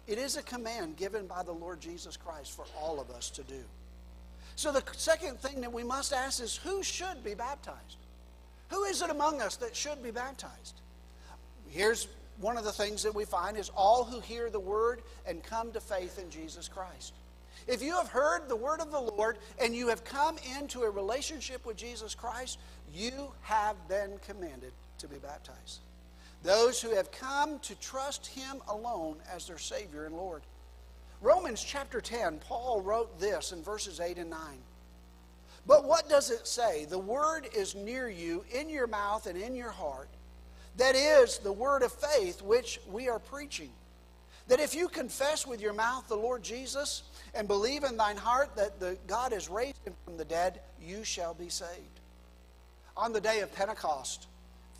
It 0.06 0.18
is 0.18 0.36
a 0.36 0.42
command 0.42 0.96
given 0.96 1.26
by 1.26 1.42
the 1.42 1.52
Lord 1.52 1.80
Jesus 1.80 2.16
Christ 2.16 2.52
for 2.52 2.64
all 2.80 3.00
of 3.00 3.10
us 3.10 3.30
to 3.30 3.42
do. 3.42 3.62
So, 4.56 4.70
the 4.70 4.82
second 4.92 5.40
thing 5.40 5.60
that 5.62 5.72
we 5.72 5.82
must 5.82 6.12
ask 6.12 6.42
is 6.42 6.56
who 6.56 6.82
should 6.82 7.24
be 7.24 7.34
baptized? 7.34 7.96
Who 8.68 8.84
is 8.84 9.02
it 9.02 9.10
among 9.10 9.40
us 9.40 9.56
that 9.56 9.74
should 9.74 10.02
be 10.02 10.10
baptized? 10.10 10.80
Here's 11.68 12.08
one 12.40 12.56
of 12.56 12.64
the 12.64 12.72
things 12.72 13.02
that 13.02 13.14
we 13.14 13.24
find 13.24 13.56
is 13.56 13.70
all 13.76 14.04
who 14.04 14.20
hear 14.20 14.50
the 14.50 14.60
word 14.60 15.02
and 15.26 15.42
come 15.42 15.72
to 15.72 15.80
faith 15.80 16.18
in 16.18 16.30
Jesus 16.30 16.68
Christ. 16.68 17.14
If 17.66 17.82
you 17.82 17.92
have 17.96 18.08
heard 18.08 18.48
the 18.48 18.56
word 18.56 18.80
of 18.80 18.90
the 18.90 19.00
Lord 19.00 19.38
and 19.58 19.74
you 19.74 19.88
have 19.88 20.04
come 20.04 20.36
into 20.58 20.82
a 20.82 20.90
relationship 20.90 21.64
with 21.64 21.76
Jesus 21.76 22.14
Christ, 22.14 22.58
you 22.92 23.32
have 23.42 23.76
been 23.88 24.18
commanded 24.26 24.72
to 24.98 25.08
be 25.08 25.16
baptized. 25.16 25.80
those 26.42 26.80
who 26.82 26.94
have 26.94 27.10
come 27.10 27.58
to 27.60 27.74
trust 27.76 28.26
Him 28.26 28.60
alone 28.68 29.16
as 29.34 29.46
their 29.46 29.58
Savior 29.58 30.04
and 30.04 30.14
Lord. 30.14 30.42
Romans 31.22 31.62
chapter 31.62 32.02
10, 32.02 32.38
Paul 32.40 32.82
wrote 32.82 33.18
this 33.18 33.52
in 33.52 33.62
verses 33.62 33.98
8 33.98 34.18
and 34.18 34.28
9. 34.28 34.38
But 35.66 35.84
what 35.84 36.08
does 36.10 36.30
it 36.30 36.46
say? 36.46 36.84
The 36.84 36.98
word 36.98 37.48
is 37.56 37.74
near 37.74 38.10
you, 38.10 38.44
in 38.52 38.68
your 38.68 38.86
mouth 38.86 39.26
and 39.26 39.40
in 39.40 39.56
your 39.56 39.70
heart. 39.70 40.10
That 40.76 40.94
is 40.94 41.38
the 41.38 41.52
word 41.52 41.82
of 41.82 41.92
faith 41.92 42.42
which 42.42 42.78
we 42.90 43.08
are 43.08 43.18
preaching. 43.18 43.70
That 44.48 44.60
if 44.60 44.74
you 44.74 44.88
confess 44.88 45.46
with 45.46 45.62
your 45.62 45.72
mouth 45.72 46.06
the 46.08 46.16
Lord 46.16 46.42
Jesus 46.42 47.04
and 47.34 47.48
believe 47.48 47.84
in 47.84 47.96
thine 47.96 48.18
heart 48.18 48.54
that 48.56 48.78
the 48.78 48.98
God 49.06 49.32
has 49.32 49.48
raised 49.48 49.78
him 49.86 49.94
from 50.04 50.18
the 50.18 50.24
dead, 50.26 50.60
you 50.78 51.04
shall 51.04 51.32
be 51.32 51.48
saved. 51.48 52.00
On 52.96 53.14
the 53.14 53.20
day 53.20 53.40
of 53.40 53.54
Pentecost, 53.54 54.26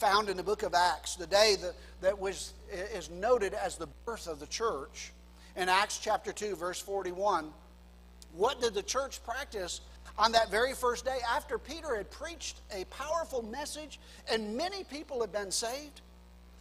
found 0.04 0.28
in 0.28 0.36
the 0.36 0.42
book 0.42 0.62
of 0.62 0.74
Acts, 0.74 1.16
the 1.16 1.26
day 1.26 1.56
that, 1.62 1.72
that 2.02 2.18
was, 2.18 2.52
is 2.92 3.08
noted 3.08 3.54
as 3.54 3.76
the 3.76 3.86
birth 4.04 4.26
of 4.26 4.38
the 4.38 4.46
church, 4.46 5.12
in 5.56 5.70
Acts 5.70 5.98
chapter 5.98 6.30
2, 6.30 6.56
verse 6.56 6.78
41, 6.78 7.50
what 8.34 8.60
did 8.60 8.74
the 8.74 8.82
church 8.82 9.24
practice 9.24 9.80
on 10.18 10.32
that 10.32 10.50
very 10.50 10.74
first 10.74 11.06
day 11.06 11.16
after 11.34 11.56
Peter 11.56 11.96
had 11.96 12.10
preached 12.10 12.60
a 12.70 12.84
powerful 12.86 13.42
message 13.42 13.98
and 14.30 14.54
many 14.54 14.84
people 14.84 15.22
had 15.22 15.32
been 15.32 15.50
saved? 15.50 16.02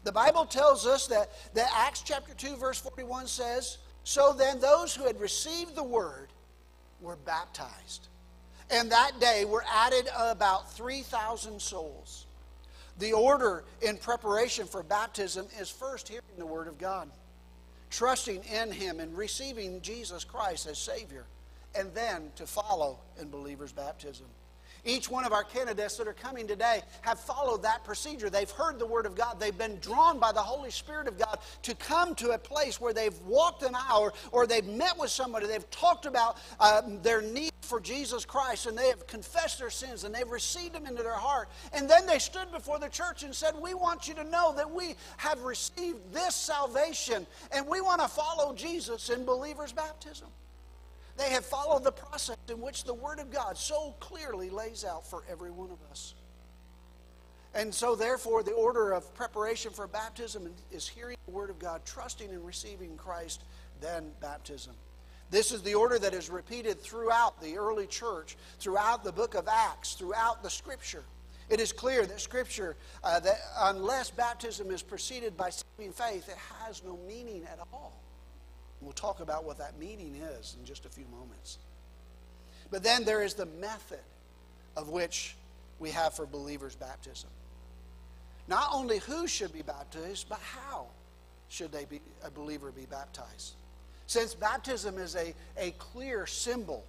The 0.05 0.12
Bible 0.13 0.45
tells 0.45 0.88
us 0.88 1.07
that, 1.07 1.29
that 1.53 1.69
Acts 1.75 2.01
chapter 2.01 2.33
2, 2.33 2.55
verse 2.55 2.79
41 2.79 3.27
says, 3.27 3.77
So 4.05 4.31
then 4.31 4.62
those 4.62 4.95
who 4.95 5.05
had 5.05 5.19
received 5.19 5.75
the 5.75 5.83
word 5.83 6.29
were 7.01 7.17
baptized. 7.17 8.07
And 8.69 8.89
that 8.93 9.19
day 9.19 9.43
were 9.43 9.65
added 9.69 10.07
about 10.17 10.71
3,000 10.71 11.62
souls. 11.62 12.25
The 13.00 13.13
order 13.13 13.63
in 13.81 13.97
preparation 13.97 14.67
for 14.67 14.83
baptism 14.83 15.47
is 15.59 15.69
first 15.69 16.07
hearing 16.07 16.23
the 16.38 16.45
Word 16.45 16.67
of 16.67 16.77
God, 16.77 17.09
trusting 17.89 18.43
in 18.43 18.71
Him 18.71 19.00
and 19.00 19.17
receiving 19.17 19.81
Jesus 19.81 20.23
Christ 20.23 20.67
as 20.67 20.77
Savior, 20.77 21.25
and 21.75 21.93
then 21.93 22.31
to 22.35 22.45
follow 22.45 23.00
in 23.19 23.29
believer's 23.29 23.71
baptism. 23.71 24.27
Each 24.86 25.10
one 25.10 25.24
of 25.24 25.32
our 25.32 25.44
candidates 25.44 25.98
that 25.98 26.08
are 26.08 26.13
coming 26.13 26.46
today 26.46 26.82
have 27.02 27.20
followed 27.20 27.63
that 27.63 27.86
procedure. 27.86 28.30
They've 28.30 28.50
heard 28.50 28.80
the 28.80 28.86
Word 28.86 29.06
of 29.06 29.16
God. 29.16 29.40
They've 29.40 29.58
been 29.58 29.80
drawn 29.80 30.20
by 30.20 30.34
the 30.34 30.42
Holy 30.42 30.72
Spirit 30.72 31.08
of 31.08 31.18
God 31.18 31.40
to 31.63 31.75
come 31.75 32.16
to 32.16 32.32
a 32.32 32.38
place 32.38 32.82
where 32.82 32.94
they've 32.94 33.18
walked 33.22 33.63
an 33.63 33.75
hour 33.75 34.13
or 34.32 34.46
they've 34.46 34.66
met 34.66 34.98
with 35.00 35.10
somebody. 35.10 35.48
They've 35.48 35.70
talked 35.72 36.06
about 36.06 36.38
uh, 36.60 36.82
their 37.02 37.22
need 37.22 37.52
for 37.62 37.80
Jesus 37.80 38.25
Christ 38.25 38.66
and 38.66 38.78
they 38.78 38.90
have 38.90 39.08
confessed 39.08 39.60
their 39.60 39.70
sins 39.70 40.04
and 40.04 40.13
they've 40.13 40.30
received 40.30 40.75
Him 40.75 40.86
into 40.86 41.02
their 41.02 41.13
heart. 41.13 41.48
And 41.72 41.90
then 41.90 42.06
they 42.06 42.20
stood 42.20 42.52
before 42.52 42.78
the 42.78 42.90
church 42.90 43.24
and 43.24 43.34
said, 43.34 43.54
We 43.60 43.74
want 43.74 44.08
you 44.08 44.13
to 44.16 44.24
know 44.25 44.54
that 44.58 44.70
we 44.70 44.96
have 45.18 45.42
received 45.44 46.13
this 46.13 46.36
salvation 46.36 47.25
and 47.52 47.66
we 47.68 47.80
want 47.80 48.02
to 48.02 48.08
follow 48.10 48.54
Jesus 48.54 49.10
in 49.10 49.24
believer's 49.24 49.72
baptism. 49.72 50.28
They 51.17 51.29
have 51.29 51.46
followed 51.46 51.84
the 51.84 51.91
process 51.91 52.38
in 52.50 52.60
which 52.60 52.86
the 52.86 52.93
Word 52.93 53.20
of 53.20 53.32
God 53.32 53.58
so 53.58 53.96
clearly 54.00 54.50
lays 54.50 54.84
out 54.84 55.08
for 55.08 55.24
every 55.29 55.51
one 55.51 55.70
of 55.70 55.79
us. 55.91 56.15
And 57.55 57.74
so, 57.74 57.96
therefore, 57.96 58.41
the 58.41 58.53
order 58.53 58.93
of 58.93 59.13
preparation 59.13 59.72
for 59.72 59.88
baptism 59.88 60.50
is 60.72 60.88
hearing 60.88 61.17
the 61.25 61.32
Word 61.32 61.51
of 61.51 61.60
God, 61.60 61.82
trusting 61.86 62.29
and 62.29 62.43
receiving 62.43 62.98
Christ, 62.98 63.43
then 63.79 64.12
baptism. 64.22 64.74
This 65.29 65.51
is 65.51 65.62
the 65.62 65.75
order 65.75 66.00
that 66.00 66.13
is 66.13 66.29
repeated 66.29 66.82
throughout 66.82 67.41
the 67.41 67.58
early 67.58 67.86
church, 67.86 68.38
throughout 68.60 69.03
the 69.03 69.12
book 69.12 69.36
of 69.36 69.48
Acts, 69.48 69.93
throughout 69.93 70.41
the 70.41 70.50
Scripture. 70.50 71.03
It 71.50 71.60
is 71.60 71.72
clear 71.72 72.05
that 72.05 72.22
Scripture, 72.22 72.75
uh, 73.03 73.20
that 73.20 73.39
unless 73.60 74.10
baptism 74.10 74.72
is 74.72 74.82
preceded 74.82 75.38
by 75.38 75.51
saving 75.51 75.93
faith, 75.93 76.29
it 76.29 76.38
has 76.65 76.84
no 76.84 76.98
meaning 77.08 77.43
at 77.51 77.60
all. 77.72 78.01
We'll 78.84 78.94
talk 78.94 79.20
about 79.20 79.46
what 79.46 79.58
that 79.58 79.80
meaning 79.80 80.16
is 80.16 80.56
in 80.60 80.66
just 80.66 80.86
a 80.86 80.90
few 80.90 81.06
moments. 81.12 81.58
But 82.70 82.84
then 82.84 83.06
there 83.06 83.24
is 83.24 83.34
the 83.34 83.46
method 83.46 84.00
of 84.75 84.90
which 84.90 85.36
we 85.80 85.92
have 85.92 86.13
for 86.13 86.25
believers' 86.25 86.75
baptism. 86.75 87.30
Not 88.48 88.70
only 88.74 89.00
who 89.00 89.28
should 89.28 89.54
be 89.54 89.62
baptized, 89.62 90.28
but 90.28 90.40
how 90.40 90.88
should 91.50 91.72
they 91.72 91.86
be, 91.86 92.02
a 92.24 92.32
believer 92.32 92.72
be 92.72 92.86
baptized. 92.86 93.54
Since 94.08 94.34
baptism 94.34 94.98
is 94.98 95.16
a, 95.16 95.34
a 95.58 95.72
clear 95.72 96.25
symbol, 96.25 96.84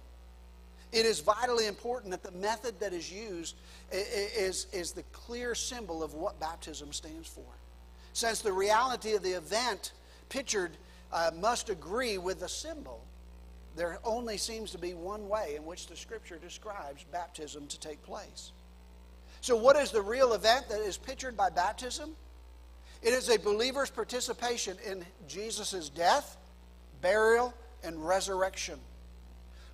it 0.91 1.05
is 1.05 1.19
vitally 1.19 1.67
important 1.67 2.11
that 2.11 2.23
the 2.23 2.31
method 2.31 2.79
that 2.79 2.93
is 2.93 3.11
used 3.11 3.55
is, 3.91 4.67
is 4.73 4.91
the 4.91 5.03
clear 5.11 5.55
symbol 5.55 6.03
of 6.03 6.13
what 6.13 6.39
baptism 6.39 6.91
stands 6.93 7.27
for. 7.27 7.43
Since 8.13 8.41
the 8.41 8.51
reality 8.51 9.13
of 9.13 9.23
the 9.23 9.31
event 9.33 9.91
pictured 10.29 10.71
uh, 11.11 11.31
must 11.39 11.69
agree 11.69 12.17
with 12.17 12.39
the 12.39 12.49
symbol, 12.49 13.03
there 13.75 13.99
only 14.03 14.37
seems 14.37 14.71
to 14.71 14.77
be 14.77 14.93
one 14.93 15.27
way 15.27 15.55
in 15.55 15.65
which 15.65 15.87
the 15.87 15.95
scripture 15.95 16.37
describes 16.37 17.03
baptism 17.11 17.67
to 17.67 17.79
take 17.79 18.01
place. 18.03 18.51
So, 19.41 19.55
what 19.55 19.75
is 19.75 19.91
the 19.91 20.01
real 20.01 20.33
event 20.33 20.69
that 20.69 20.79
is 20.79 20.97
pictured 20.97 21.35
by 21.35 21.49
baptism? 21.49 22.15
It 23.01 23.13
is 23.13 23.29
a 23.29 23.37
believer's 23.37 23.89
participation 23.89 24.77
in 24.85 25.05
Jesus' 25.27 25.89
death, 25.89 26.37
burial, 27.01 27.53
and 27.83 28.07
resurrection. 28.07 28.79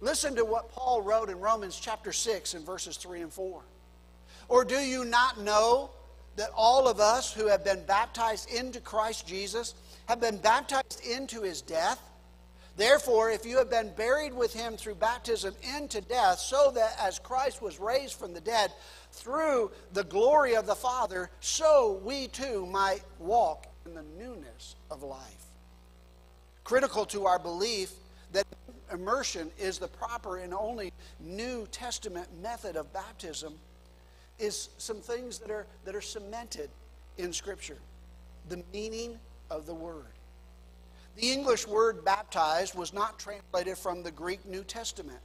Listen 0.02 0.36
to 0.36 0.44
what 0.44 0.72
Paul 0.72 1.04
wrote 1.04 1.30
in 1.30 1.40
Romans 1.40 1.80
chapter 1.80 2.12
6 2.12 2.56
in 2.56 2.66
verses 2.66 2.98
3 2.98 3.22
and 3.22 3.32
4. 3.32 3.62
Or 4.50 4.66
do 4.66 4.76
you 4.76 5.06
not 5.06 5.40
know 5.40 5.92
that 6.36 6.50
all 6.56 6.88
of 6.88 7.00
us 7.00 7.34
who 7.34 7.48
have 7.48 7.64
been 7.64 7.84
baptized 7.86 8.50
into 8.52 8.80
Christ 8.80 9.28
Jesus 9.28 9.76
have 10.06 10.22
been 10.22 10.38
baptized 10.38 11.02
into 11.06 11.42
his 11.42 11.62
death. 11.62 12.00
Therefore, 12.78 13.30
if 13.30 13.46
you 13.46 13.58
have 13.58 13.70
been 13.70 13.92
buried 13.96 14.34
with 14.34 14.54
him 14.54 14.78
through 14.78 14.96
baptism 14.96 15.54
into 15.78 16.02
death, 16.02 16.40
so 16.40 16.72
that 16.74 16.96
as 17.00 17.20
Christ 17.20 17.62
was 17.62 17.80
raised 17.80 18.18
from 18.18 18.34
the 18.34 18.42
dead 18.42 18.72
through 19.12 19.72
the 19.94 20.06
glory 20.06 20.56
of 20.56 20.66
the 20.66 20.76
Father, 20.76 21.30
so 21.42 22.00
we 22.04 22.28
too 22.28 22.66
might 22.66 23.02
walk 23.20 23.68
in 23.86 23.94
the 23.94 24.06
newness 24.18 24.76
of 24.90 25.04
life. 25.04 25.46
Critical 26.64 27.06
to 27.08 27.26
our 27.26 27.40
belief 27.40 27.92
that 28.32 28.48
immersion 28.92 29.52
is 29.60 29.78
the 29.78 29.88
proper 29.88 30.38
and 30.38 30.54
only 30.54 30.94
New 31.20 31.68
Testament 31.72 32.28
method 32.42 32.78
of 32.78 32.94
baptism 32.94 33.54
is 34.42 34.70
some 34.78 34.98
things 34.98 35.40
that 35.40 35.52
are, 35.52 35.68
that 35.86 35.96
are 35.96 36.02
cemented 36.02 36.70
in 37.18 37.32
Scripture. 37.32 37.78
The 38.50 38.64
meaning 38.74 39.18
of 39.50 39.66
the 39.66 39.74
word. 39.74 40.06
The 41.16 41.32
English 41.32 41.68
word 41.68 42.04
baptized 42.04 42.74
was 42.74 42.94
not 42.94 43.20
translated 43.20 43.78
from 43.78 44.02
the 44.02 44.12
Greek 44.12 44.46
New 44.46 44.64
Testament, 44.64 45.20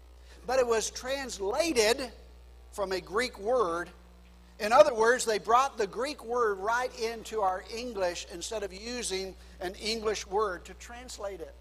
but 0.46 0.58
it 0.58 0.66
was 0.66 0.90
translated 0.90 2.11
from 2.73 2.92
a 2.92 3.00
Greek 3.00 3.38
word. 3.38 3.88
In 4.58 4.73
other 4.73 4.94
words, 4.94 5.25
they 5.25 5.38
brought 5.38 5.78
the 5.78 5.87
Greek 5.87 6.25
word 6.25 6.58
right 6.58 6.90
into 7.00 7.40
our 7.40 7.64
English 7.75 8.26
instead 8.32 8.62
of 8.62 8.73
using 8.73 9.35
an 9.61 9.75
English 9.76 10.26
word 10.26 10.64
to 10.66 10.75
translate 10.75 11.40
it. 11.40 11.54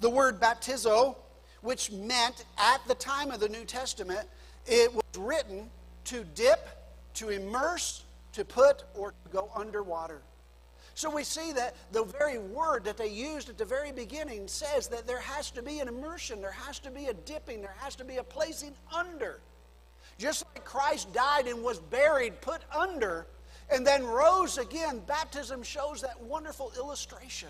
The 0.00 0.10
word 0.10 0.40
baptizo, 0.40 1.16
which 1.62 1.90
meant 1.92 2.44
at 2.58 2.80
the 2.86 2.94
time 2.94 3.30
of 3.30 3.40
the 3.40 3.48
New 3.48 3.64
Testament, 3.64 4.28
it 4.66 4.92
was 4.92 5.04
written 5.16 5.70
to 6.04 6.24
dip, 6.34 6.68
to 7.14 7.30
immerse, 7.30 8.04
to 8.32 8.44
put, 8.44 8.84
or 8.94 9.12
to 9.12 9.30
go 9.30 9.50
underwater. 9.54 10.22
So 10.94 11.10
we 11.10 11.24
see 11.24 11.52
that 11.52 11.74
the 11.92 12.04
very 12.04 12.38
word 12.38 12.84
that 12.84 12.96
they 12.96 13.08
used 13.08 13.48
at 13.48 13.58
the 13.58 13.64
very 13.64 13.90
beginning 13.90 14.46
says 14.46 14.86
that 14.88 15.06
there 15.06 15.20
has 15.20 15.50
to 15.52 15.62
be 15.62 15.80
an 15.80 15.88
immersion, 15.88 16.40
there 16.40 16.52
has 16.52 16.78
to 16.80 16.90
be 16.90 17.06
a 17.06 17.14
dipping, 17.14 17.60
there 17.60 17.74
has 17.78 17.96
to 17.96 18.04
be 18.04 18.16
a 18.18 18.22
placing 18.22 18.74
under. 18.94 19.40
Just 20.18 20.44
like 20.54 20.64
Christ 20.64 21.12
died 21.12 21.48
and 21.48 21.64
was 21.64 21.80
buried, 21.80 22.40
put 22.40 22.62
under, 22.72 23.26
and 23.70 23.84
then 23.84 24.04
rose 24.04 24.58
again, 24.58 25.00
baptism 25.06 25.64
shows 25.64 26.00
that 26.02 26.20
wonderful 26.22 26.72
illustration 26.76 27.48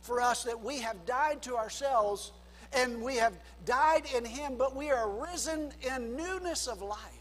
for 0.00 0.20
us 0.20 0.44
that 0.44 0.62
we 0.62 0.80
have 0.80 1.04
died 1.06 1.42
to 1.42 1.56
ourselves 1.56 2.32
and 2.72 3.02
we 3.02 3.16
have 3.16 3.32
died 3.64 4.04
in 4.14 4.24
Him, 4.24 4.56
but 4.56 4.76
we 4.76 4.90
are 4.90 5.10
risen 5.10 5.72
in 5.80 6.16
newness 6.16 6.66
of 6.66 6.82
life. 6.82 7.15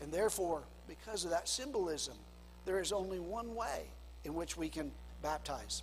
And 0.00 0.12
therefore, 0.12 0.62
because 0.88 1.24
of 1.24 1.30
that 1.30 1.48
symbolism, 1.48 2.14
there 2.64 2.80
is 2.80 2.92
only 2.92 3.18
one 3.18 3.54
way 3.54 3.84
in 4.24 4.34
which 4.34 4.56
we 4.56 4.68
can 4.68 4.90
baptize. 5.22 5.82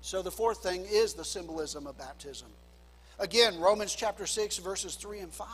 So 0.00 0.22
the 0.22 0.30
fourth 0.30 0.62
thing 0.62 0.86
is 0.90 1.14
the 1.14 1.24
symbolism 1.24 1.86
of 1.86 1.98
baptism. 1.98 2.48
Again, 3.18 3.58
Romans 3.60 3.94
chapter 3.94 4.26
6, 4.26 4.58
verses 4.58 4.94
3 4.94 5.20
and 5.20 5.32
5. 5.32 5.48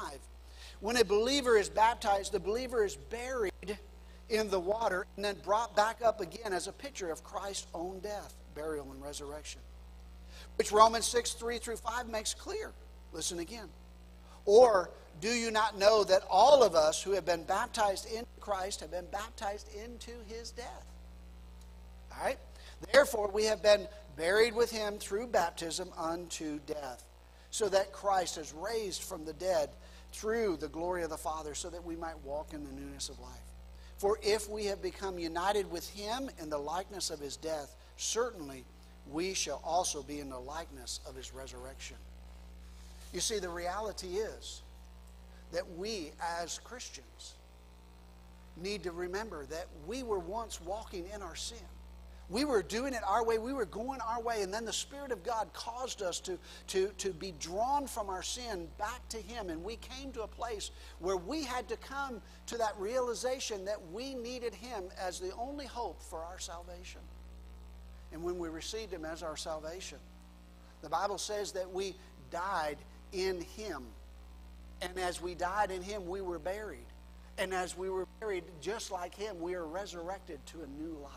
When 0.80 0.96
a 0.96 1.04
believer 1.04 1.56
is 1.56 1.68
baptized, 1.68 2.32
the 2.32 2.40
believer 2.40 2.84
is 2.84 2.96
buried 2.96 3.78
in 4.28 4.50
the 4.50 4.60
water 4.60 5.06
and 5.16 5.24
then 5.24 5.36
brought 5.44 5.74
back 5.74 6.00
up 6.04 6.20
again 6.20 6.52
as 6.52 6.66
a 6.68 6.72
picture 6.72 7.10
of 7.10 7.24
Christ's 7.24 7.66
own 7.74 8.00
death, 8.00 8.34
burial, 8.54 8.90
and 8.92 9.02
resurrection. 9.02 9.60
Which 10.56 10.70
Romans 10.70 11.06
6, 11.06 11.32
3 11.32 11.58
through 11.58 11.76
5 11.76 12.08
makes 12.08 12.34
clear. 12.34 12.72
Listen 13.12 13.38
again. 13.38 13.68
Or 14.44 14.90
do 15.20 15.28
you 15.28 15.50
not 15.50 15.78
know 15.78 16.04
that 16.04 16.22
all 16.28 16.62
of 16.62 16.74
us 16.74 17.02
who 17.02 17.12
have 17.12 17.24
been 17.24 17.44
baptized 17.44 18.06
into 18.06 18.26
Christ 18.40 18.80
have 18.80 18.90
been 18.90 19.06
baptized 19.10 19.68
into 19.74 20.12
his 20.26 20.50
death? 20.50 20.86
All 22.12 22.24
right? 22.24 22.38
Therefore, 22.92 23.30
we 23.30 23.44
have 23.44 23.62
been 23.62 23.88
buried 24.16 24.54
with 24.54 24.70
him 24.70 24.98
through 24.98 25.28
baptism 25.28 25.90
unto 25.96 26.58
death, 26.60 27.04
so 27.50 27.68
that 27.68 27.92
Christ 27.92 28.38
is 28.38 28.52
raised 28.52 29.02
from 29.02 29.24
the 29.24 29.32
dead 29.34 29.70
through 30.12 30.56
the 30.58 30.68
glory 30.68 31.02
of 31.02 31.10
the 31.10 31.16
Father, 31.16 31.54
so 31.54 31.70
that 31.70 31.84
we 31.84 31.96
might 31.96 32.18
walk 32.24 32.52
in 32.52 32.64
the 32.64 32.72
newness 32.72 33.08
of 33.08 33.18
life. 33.20 33.32
For 33.98 34.18
if 34.22 34.48
we 34.48 34.66
have 34.66 34.82
become 34.82 35.18
united 35.18 35.70
with 35.70 35.88
him 35.88 36.28
in 36.38 36.50
the 36.50 36.58
likeness 36.58 37.10
of 37.10 37.18
his 37.18 37.36
death, 37.36 37.74
certainly 37.96 38.64
we 39.10 39.34
shall 39.34 39.60
also 39.64 40.02
be 40.02 40.20
in 40.20 40.28
the 40.28 40.38
likeness 40.38 41.00
of 41.08 41.14
his 41.14 41.32
resurrection. 41.32 41.96
You 43.12 43.20
see, 43.20 43.38
the 43.38 43.48
reality 43.48 44.16
is 44.16 44.62
that 45.52 45.68
we 45.76 46.12
as 46.40 46.58
Christians 46.64 47.34
need 48.56 48.82
to 48.84 48.92
remember 48.92 49.46
that 49.46 49.66
we 49.86 50.02
were 50.02 50.18
once 50.18 50.60
walking 50.60 51.06
in 51.14 51.22
our 51.22 51.36
sin. 51.36 51.58
We 52.28 52.44
were 52.44 52.62
doing 52.62 52.92
it 52.92 53.02
our 53.06 53.24
way. 53.24 53.38
We 53.38 53.52
were 53.52 53.66
going 53.66 54.00
our 54.00 54.20
way. 54.20 54.42
And 54.42 54.52
then 54.52 54.64
the 54.64 54.72
Spirit 54.72 55.12
of 55.12 55.22
God 55.22 55.48
caused 55.52 56.02
us 56.02 56.18
to, 56.20 56.38
to, 56.68 56.88
to 56.98 57.12
be 57.12 57.32
drawn 57.38 57.86
from 57.86 58.08
our 58.08 58.22
sin 58.22 58.66
back 58.78 59.08
to 59.10 59.18
Him. 59.18 59.48
And 59.48 59.62
we 59.62 59.76
came 59.76 60.10
to 60.12 60.22
a 60.22 60.26
place 60.26 60.72
where 60.98 61.16
we 61.16 61.44
had 61.44 61.68
to 61.68 61.76
come 61.76 62.20
to 62.46 62.56
that 62.58 62.74
realization 62.78 63.64
that 63.66 63.80
we 63.92 64.14
needed 64.14 64.54
Him 64.54 64.84
as 65.00 65.20
the 65.20 65.32
only 65.38 65.66
hope 65.66 66.02
for 66.02 66.24
our 66.24 66.40
salvation. 66.40 67.00
And 68.12 68.24
when 68.24 68.38
we 68.38 68.48
received 68.48 68.92
Him 68.92 69.04
as 69.04 69.22
our 69.22 69.36
salvation, 69.36 69.98
the 70.82 70.88
Bible 70.88 71.18
says 71.18 71.52
that 71.52 71.70
we 71.70 71.94
died 72.32 72.78
in 73.12 73.40
Him. 73.40 73.84
And 74.82 74.98
as 74.98 75.20
we 75.20 75.34
died 75.34 75.70
in 75.70 75.82
Him, 75.82 76.06
we 76.06 76.20
were 76.20 76.38
buried. 76.38 76.86
And 77.38 77.52
as 77.52 77.76
we 77.76 77.90
were 77.90 78.06
buried, 78.20 78.44
just 78.60 78.90
like 78.90 79.14
Him, 79.14 79.40
we 79.40 79.54
are 79.54 79.66
resurrected 79.66 80.44
to 80.46 80.62
a 80.62 80.82
new 80.82 80.96
life. 81.02 81.12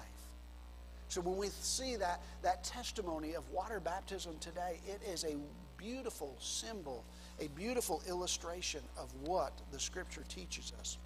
So 1.08 1.22
when 1.22 1.38
we 1.38 1.48
see 1.48 1.96
that, 1.96 2.22
that 2.44 2.64
testimony 2.64 3.34
of 3.34 3.50
water 3.50 3.80
baptism 3.80 4.36
today, 4.40 4.80
it 4.88 5.02
is 5.08 5.24
a 5.24 5.36
beautiful 5.78 6.36
symbol, 6.40 7.04
a 7.40 7.48
beautiful 7.50 8.02
illustration 8.08 8.82
of 8.98 9.12
what 9.26 9.54
the 9.72 9.80
Scripture 9.80 10.24
teaches 10.30 10.72
us. 10.80 10.98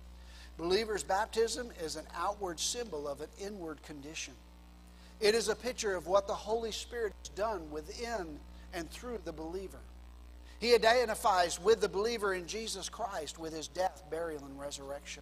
Believers' 0.58 1.04
baptism 1.04 1.72
is 1.82 1.96
an 1.96 2.06
outward 2.16 2.60
symbol 2.60 3.08
of 3.08 3.22
an 3.22 3.30
inward 3.40 3.82
condition. 3.84 4.34
It 5.20 5.36
is 5.36 5.48
a 5.48 5.56
picture 5.56 5.96
of 5.96 6.08
what 6.08 6.28
the 6.28 6.34
Holy 6.34 6.72
Spirit 6.72 7.14
has 7.24 7.30
done 7.30 7.72
within 7.72 8.40
and 8.74 8.90
through 8.90 9.20
the 9.24 9.32
believer. 9.32 9.80
He 10.64 10.74
identifies 10.74 11.60
with 11.60 11.82
the 11.82 11.90
believer 11.90 12.34
in 12.34 12.48
Jesus 12.48 12.88
Christ 12.88 13.38
with 13.38 13.54
his 13.54 13.68
death, 13.68 14.02
burial, 14.10 14.46
and 14.46 14.58
resurrection. 14.58 15.22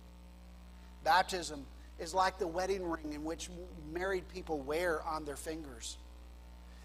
Baptism 1.03 1.65
is 1.98 2.13
like 2.13 2.38
the 2.38 2.45
wedding 2.45 2.88
ring 2.88 3.13
in 3.13 3.24
which 3.24 3.50
married 3.91 4.27
people 4.27 4.60
wear 4.60 5.01
on 5.01 5.25
their 5.25 5.36
fingers. 5.36 5.98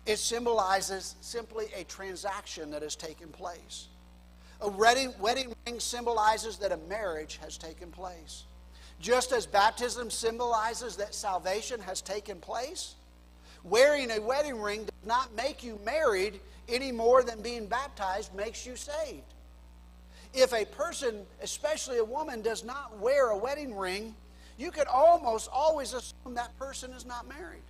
It 0.06 0.18
symbolizes 0.18 1.16
simply 1.20 1.66
a 1.76 1.84
transaction 1.84 2.70
that 2.70 2.80
has 2.80 2.96
taken 2.96 3.28
place. 3.28 3.88
A 4.62 4.70
wedding, 4.70 5.12
wedding 5.20 5.54
ring 5.66 5.78
symbolizes 5.78 6.56
that 6.56 6.72
a 6.72 6.78
marriage 6.88 7.38
has 7.42 7.58
taken 7.58 7.90
place. 7.90 8.44
Just 8.98 9.32
as 9.32 9.44
baptism 9.44 10.08
symbolizes 10.08 10.96
that 10.96 11.14
salvation 11.14 11.78
has 11.80 12.00
taken 12.00 12.40
place, 12.40 12.94
wearing 13.64 14.10
a 14.12 14.18
wedding 14.18 14.58
ring 14.62 14.84
does 14.84 15.06
not 15.06 15.36
make 15.36 15.62
you 15.62 15.78
married 15.84 16.40
any 16.68 16.92
more 16.92 17.22
than 17.22 17.42
being 17.42 17.66
baptized 17.66 18.34
makes 18.34 18.66
you 18.66 18.76
saved. 18.76 19.34
If 20.34 20.52
a 20.52 20.64
person, 20.64 21.24
especially 21.42 21.98
a 21.98 22.04
woman, 22.04 22.42
does 22.42 22.64
not 22.64 22.98
wear 22.98 23.30
a 23.30 23.36
wedding 23.36 23.76
ring, 23.76 24.14
you 24.58 24.70
could 24.70 24.86
almost 24.86 25.48
always 25.52 25.92
assume 25.92 26.34
that 26.34 26.56
person 26.58 26.92
is 26.92 27.06
not 27.06 27.28
married. 27.28 27.62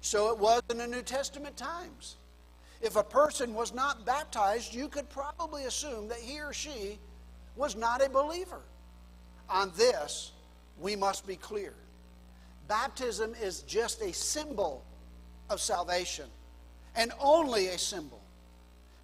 So 0.00 0.30
it 0.30 0.38
was 0.38 0.62
in 0.70 0.78
the 0.78 0.86
New 0.86 1.02
Testament 1.02 1.56
times. 1.56 2.16
If 2.80 2.96
a 2.96 3.02
person 3.02 3.54
was 3.54 3.74
not 3.74 4.06
baptized, 4.06 4.74
you 4.74 4.88
could 4.88 5.08
probably 5.10 5.64
assume 5.64 6.08
that 6.08 6.18
he 6.18 6.40
or 6.40 6.52
she 6.52 6.98
was 7.56 7.74
not 7.74 8.04
a 8.04 8.08
believer. 8.08 8.60
On 9.50 9.72
this, 9.76 10.32
we 10.80 10.94
must 10.94 11.26
be 11.26 11.36
clear. 11.36 11.74
Baptism 12.68 13.34
is 13.42 13.62
just 13.62 14.00
a 14.02 14.12
symbol 14.12 14.84
of 15.50 15.60
salvation, 15.60 16.26
and 16.98 17.12
only 17.20 17.68
a 17.68 17.78
symbol. 17.78 18.20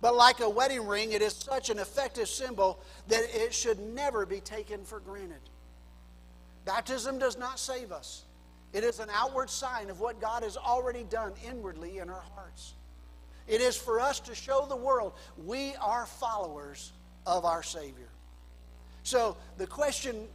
But 0.03 0.17
like 0.17 0.41
a 0.41 0.51
wedding 0.51 0.87
ring, 0.87 1.13
it 1.13 1.23
is 1.23 1.33
such 1.33 1.71
an 1.71 1.79
effective 1.79 2.29
symbol 2.29 2.81
that 3.09 3.23
it 3.33 3.55
should 3.55 3.79
never 3.79 4.27
be 4.27 4.41
taken 4.41 4.85
for 4.85 5.01
granted. 5.01 5.41
Baptism 6.67 7.19
does 7.19 7.39
not 7.39 7.59
save 7.59 7.93
us. 7.93 8.25
It 8.75 8.83
is 8.83 8.99
an 8.99 9.09
outward 9.15 9.49
sign 9.49 9.89
of 9.89 10.01
what 10.01 10.21
God 10.21 10.43
has 10.43 10.57
already 10.57 11.05
done 11.05 11.33
inwardly 11.49 11.99
in 11.99 12.11
our 12.11 12.25
hearts. 12.35 12.75
It 13.47 13.61
is 13.61 13.77
for 13.77 14.01
us 14.01 14.19
to 14.21 14.35
show 14.35 14.67
the 14.69 14.77
world 14.77 15.13
we 15.45 15.75
are 15.77 16.05
followers 16.05 16.93
of 17.27 17.45
our 17.45 17.63
Savior. 17.63 18.09
So, 19.05 19.37
the 19.59 19.67
question 19.67 20.27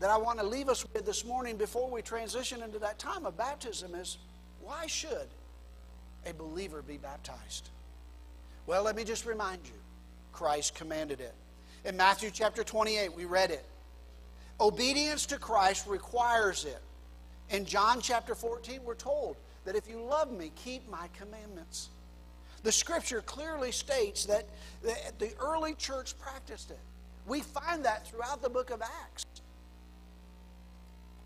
that 0.00 0.10
I 0.10 0.16
want 0.18 0.38
to 0.40 0.44
leave 0.44 0.68
us 0.68 0.84
with 0.92 1.06
this 1.06 1.24
morning 1.24 1.56
before 1.56 1.90
we 1.90 2.02
transition 2.02 2.62
into 2.62 2.78
that 2.80 2.98
time 2.98 3.24
of 3.24 3.36
baptism 3.36 3.94
is 3.94 4.18
why 4.60 4.86
should 4.86 5.28
a 6.26 6.34
believer 6.34 6.82
be 6.82 6.96
baptized? 6.96 7.70
Well, 8.66 8.82
let 8.82 8.96
me 8.96 9.04
just 9.04 9.26
remind 9.26 9.60
you 9.64 9.74
Christ 10.32 10.74
commanded 10.74 11.20
it. 11.20 11.34
In 11.84 11.96
Matthew 11.96 12.30
chapter 12.30 12.62
28, 12.62 13.14
we 13.14 13.24
read 13.24 13.50
it. 13.50 13.64
Obedience 14.60 15.26
to 15.26 15.38
Christ 15.38 15.86
requires 15.86 16.64
it. 16.64 16.80
In 17.48 17.64
John 17.64 18.00
chapter 18.00 18.34
14, 18.34 18.80
we're 18.84 18.94
told 18.94 19.36
that 19.64 19.74
if 19.74 19.88
you 19.88 20.00
love 20.00 20.30
me, 20.30 20.52
keep 20.54 20.88
my 20.90 21.08
commandments. 21.18 21.88
The 22.62 22.70
scripture 22.70 23.22
clearly 23.22 23.72
states 23.72 24.26
that 24.26 24.46
the 24.82 25.30
early 25.40 25.74
church 25.74 26.18
practiced 26.18 26.70
it. 26.70 26.78
We 27.26 27.40
find 27.40 27.84
that 27.86 28.06
throughout 28.06 28.42
the 28.42 28.50
book 28.50 28.70
of 28.70 28.82
Acts. 28.82 29.24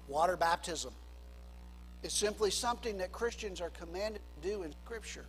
Water 0.07 0.37
baptism 0.37 0.93
is 2.05 2.13
simply 2.13 2.51
something 2.51 2.99
that 2.99 3.13
Christians 3.13 3.61
are 3.61 3.71
commanded 3.71 4.21
to 4.43 4.49
do 4.49 4.63
in 4.63 4.73
Scripture 4.85 5.25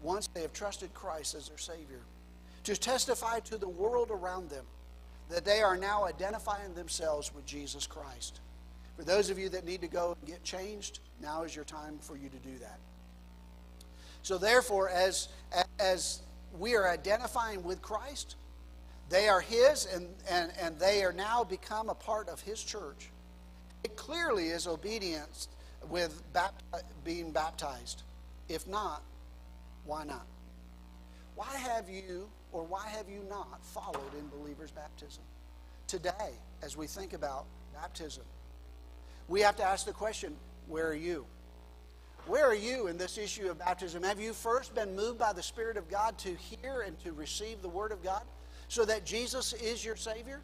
once 0.00 0.28
they 0.28 0.42
have 0.42 0.52
trusted 0.52 0.94
Christ 0.94 1.34
as 1.34 1.48
their 1.48 1.58
Savior. 1.58 2.00
To 2.64 2.76
testify 2.76 3.40
to 3.40 3.58
the 3.58 3.68
world 3.68 4.10
around 4.10 4.48
them 4.48 4.64
that 5.28 5.44
they 5.44 5.60
are 5.60 5.76
now 5.76 6.04
identifying 6.04 6.72
themselves 6.74 7.34
with 7.34 7.44
Jesus 7.44 7.86
Christ. 7.86 8.40
For 8.96 9.02
those 9.02 9.28
of 9.28 9.38
you 9.38 9.48
that 9.50 9.64
need 9.64 9.80
to 9.80 9.88
go 9.88 10.16
and 10.20 10.30
get 10.30 10.44
changed, 10.44 11.00
now 11.20 11.42
is 11.42 11.54
your 11.54 11.64
time 11.64 11.98
for 12.00 12.16
you 12.16 12.28
to 12.28 12.36
do 12.36 12.58
that. 12.58 12.78
So, 14.22 14.38
therefore, 14.38 14.88
as, 14.88 15.28
as 15.78 16.22
we 16.58 16.76
are 16.76 16.88
identifying 16.88 17.62
with 17.64 17.82
Christ, 17.82 18.36
they 19.10 19.28
are 19.28 19.40
His 19.40 19.86
and, 19.92 20.06
and, 20.30 20.52
and 20.60 20.78
they 20.78 21.02
are 21.02 21.12
now 21.12 21.42
become 21.42 21.88
a 21.88 21.94
part 21.94 22.28
of 22.28 22.40
His 22.40 22.62
church. 22.62 23.10
It 23.82 23.96
clearly 23.96 24.48
is 24.48 24.66
obedience 24.66 25.48
with 25.88 26.22
being 27.04 27.30
baptized. 27.32 28.02
If 28.48 28.66
not, 28.66 29.02
why 29.84 30.04
not? 30.04 30.26
Why 31.34 31.54
have 31.56 31.88
you 31.88 32.28
or 32.52 32.62
why 32.62 32.86
have 32.88 33.08
you 33.08 33.24
not 33.28 33.64
followed 33.64 34.14
in 34.18 34.28
believers' 34.28 34.70
baptism? 34.70 35.22
Today, 35.86 36.32
as 36.62 36.76
we 36.76 36.86
think 36.86 37.12
about 37.12 37.46
baptism, 37.74 38.24
we 39.28 39.40
have 39.40 39.56
to 39.56 39.64
ask 39.64 39.86
the 39.86 39.92
question 39.92 40.36
where 40.68 40.88
are 40.88 40.94
you? 40.94 41.26
Where 42.26 42.46
are 42.46 42.54
you 42.54 42.86
in 42.86 42.96
this 42.96 43.18
issue 43.18 43.50
of 43.50 43.58
baptism? 43.58 44.02
Have 44.02 44.18
you 44.18 44.32
first 44.32 44.74
been 44.74 44.96
moved 44.96 45.18
by 45.18 45.34
the 45.34 45.42
Spirit 45.42 45.76
of 45.76 45.90
God 45.90 46.16
to 46.18 46.34
hear 46.34 46.80
and 46.80 46.98
to 47.00 47.12
receive 47.12 47.60
the 47.60 47.68
Word 47.68 47.92
of 47.92 48.02
God 48.02 48.22
so 48.68 48.84
that 48.86 49.04
Jesus 49.04 49.52
is 49.52 49.84
your 49.84 49.96
Savior? 49.96 50.40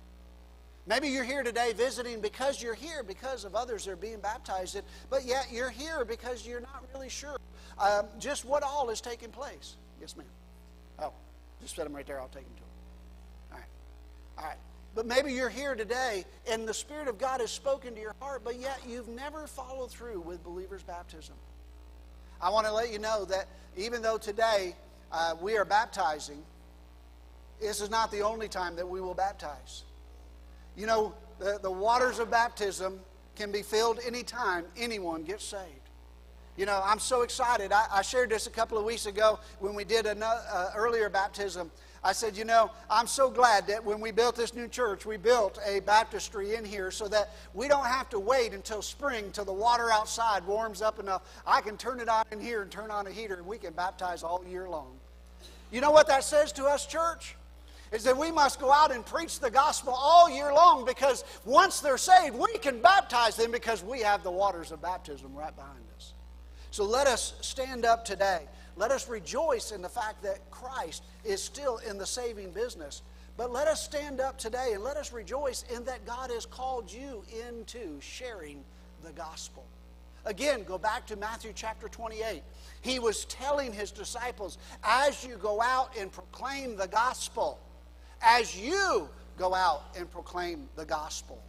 Maybe 0.86 1.08
you're 1.08 1.24
here 1.24 1.42
today 1.42 1.72
visiting 1.72 2.20
because 2.20 2.62
you're 2.62 2.74
here 2.74 3.02
because 3.02 3.44
of 3.44 3.54
others 3.54 3.84
that 3.84 3.92
are 3.92 3.96
being 3.96 4.20
baptized, 4.20 4.80
but 5.08 5.24
yet 5.24 5.48
you're 5.52 5.70
here 5.70 6.04
because 6.04 6.46
you're 6.46 6.60
not 6.60 6.84
really 6.94 7.08
sure 7.08 7.36
um, 7.78 8.06
just 8.18 8.44
what 8.44 8.62
all 8.62 8.90
is 8.90 9.00
taking 9.00 9.30
place. 9.30 9.76
Yes, 10.00 10.16
ma'am. 10.16 10.26
Oh, 10.98 11.12
just 11.60 11.76
set 11.76 11.84
them 11.84 11.94
right 11.94 12.06
there. 12.06 12.20
I'll 12.20 12.28
take 12.28 12.44
them 12.44 12.54
to 12.56 12.60
them. 12.60 12.68
All 13.52 13.58
right. 13.58 13.68
All 14.38 14.44
right. 14.44 14.58
But 14.94 15.06
maybe 15.06 15.32
you're 15.32 15.48
here 15.48 15.74
today 15.74 16.24
and 16.50 16.66
the 16.66 16.74
Spirit 16.74 17.08
of 17.08 17.18
God 17.18 17.40
has 17.40 17.50
spoken 17.50 17.94
to 17.94 18.00
your 18.00 18.14
heart, 18.20 18.42
but 18.44 18.58
yet 18.58 18.80
you've 18.86 19.08
never 19.08 19.46
followed 19.46 19.90
through 19.90 20.20
with 20.20 20.42
believers' 20.42 20.82
baptism. 20.82 21.36
I 22.40 22.50
want 22.50 22.66
to 22.66 22.72
let 22.72 22.92
you 22.92 22.98
know 22.98 23.24
that 23.26 23.46
even 23.76 24.02
though 24.02 24.18
today 24.18 24.74
uh, 25.12 25.34
we 25.40 25.56
are 25.56 25.64
baptizing, 25.64 26.42
this 27.60 27.80
is 27.80 27.90
not 27.90 28.10
the 28.10 28.22
only 28.22 28.48
time 28.48 28.76
that 28.76 28.88
we 28.88 29.00
will 29.00 29.14
baptize. 29.14 29.84
You 30.76 30.87
know, 30.87 31.14
the, 31.38 31.59
the 31.62 31.70
waters 31.70 32.18
of 32.18 32.30
baptism 32.30 33.00
can 33.37 33.52
be 33.52 33.62
filled 33.62 34.00
anytime 34.06 34.64
anyone 34.76 35.22
gets 35.22 35.44
saved. 35.44 35.80
You 36.56 36.66
know, 36.66 36.83
I'm 36.85 36.98
so 36.98 37.22
excited. 37.22 37.72
I, 37.72 37.87
I 37.90 38.02
shared 38.02 38.30
this 38.30 38.46
a 38.46 38.50
couple 38.50 38.76
of 38.76 38.85
weeks 38.85 39.06
ago 39.06 39.38
when 39.61 39.74
we 39.74 39.85
did 39.85 40.04
an 40.04 40.22
uh, 40.22 40.70
earlier 40.76 41.09
baptism. 41.09 41.70
I 42.02 42.12
said, 42.12 42.37
you 42.37 42.44
know, 42.44 42.70
I'm 42.88 43.06
so 43.06 43.30
glad 43.30 43.66
that 43.66 43.85
when 43.85 44.00
we 44.00 44.11
built 44.11 44.35
this 44.35 44.54
new 44.54 44.68
church, 44.68 45.04
we 45.04 45.18
built 45.18 45.59
a 45.66 45.80
baptistry 45.80 46.54
in 46.54 46.64
here 46.64 46.90
so 46.90 47.09
that 47.09 47.30
we 47.52 47.68
don't 47.68 47.87
have 47.87 48.09
to 48.11 48.18
wait 48.18 48.52
until 48.52 48.80
spring 48.80 49.30
till 49.33 49.44
the 49.44 49.52
water 49.52 49.90
outside 49.90 50.46
warms 50.46 50.80
up 50.80 50.98
enough. 50.98 51.22
I 51.46 51.61
can 51.61 51.76
turn 51.76 52.00
it 52.00 52.09
on 52.09 52.24
in 52.33 52.40
here 52.40 52.62
and 52.62 52.70
turn 52.70 52.90
on 52.90 53.06
a 53.06 53.11
heater 53.11 53.35
and 53.37 53.46
we 53.46 53.59
can 53.59 53.74
baptize 53.74 54.22
all 54.22 54.42
year 54.46 54.68
long. 54.68 54.96
You 55.70 55.80
know 55.80 55.90
what 55.90 56.09
that 56.09 56.24
says 56.24 56.52
to 56.52 56.64
us, 56.64 56.87
church? 56.87 57.37
Is 57.92 58.05
that 58.05 58.16
we 58.16 58.31
must 58.31 58.61
go 58.61 58.72
out 58.72 58.92
and 58.92 59.05
preach 59.05 59.40
the 59.40 59.50
gospel 59.50 59.92
all 59.92 60.31
year 60.31 60.53
long 60.53 60.85
because 60.85 61.24
once 61.44 61.81
they're 61.81 61.98
saved, 61.98 62.37
we 62.37 62.57
can 62.59 62.81
baptize 62.81 63.37
them 63.37 63.50
because 63.50 63.83
we 63.83 64.00
have 64.00 64.22
the 64.22 64.31
waters 64.31 64.70
of 64.70 64.81
baptism 64.81 65.35
right 65.35 65.55
behind 65.55 65.85
us. 65.96 66.14
So 66.70 66.85
let 66.85 67.09
us 67.09 67.35
stand 67.40 67.85
up 67.85 68.05
today. 68.05 68.42
Let 68.76 68.92
us 68.92 69.09
rejoice 69.09 69.72
in 69.72 69.83
the 69.83 69.88
fact 69.88 70.22
that 70.22 70.50
Christ 70.50 71.03
is 71.24 71.42
still 71.42 71.79
in 71.79 71.98
the 71.98 72.07
saving 72.07 72.53
business. 72.53 73.03
But 73.37 73.53
let 73.53 73.66
us 73.66 73.83
stand 73.83 74.20
up 74.20 74.38
today 74.38 74.72
and 74.74 74.85
let 74.85 74.96
us 74.96 75.12
rejoice 75.12 75.64
in 75.74 75.85
that 75.85 76.07
God 76.07 76.31
has 76.31 76.46
called 76.46 76.92
you 76.92 77.24
into 77.48 78.00
sharing 78.00 78.62
the 79.03 79.12
gospel. 79.12 79.64
Again, 80.26 80.64
go 80.64 80.79
back 80.79 81.07
to 81.07 81.16
Matthew 81.16 81.53
chapter 81.55 81.88
28. 81.88 82.42
He 82.83 82.98
was 82.98 83.24
telling 83.24 83.72
his 83.72 83.90
disciples, 83.90 84.59
as 84.85 85.24
you 85.24 85.37
go 85.37 85.62
out 85.62 85.96
and 85.98 86.12
proclaim 86.12 86.76
the 86.76 86.88
gospel, 86.88 87.59
as 88.22 88.59
you 88.59 89.09
go 89.38 89.54
out 89.54 89.83
and 89.96 90.11
proclaim 90.11 90.68
the 90.76 90.85
gospel, 90.85 91.42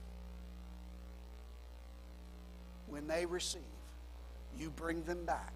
when 2.88 3.08
they 3.08 3.26
receive, 3.26 3.62
you 4.58 4.70
bring 4.70 5.04
them 5.04 5.24
back 5.26 5.54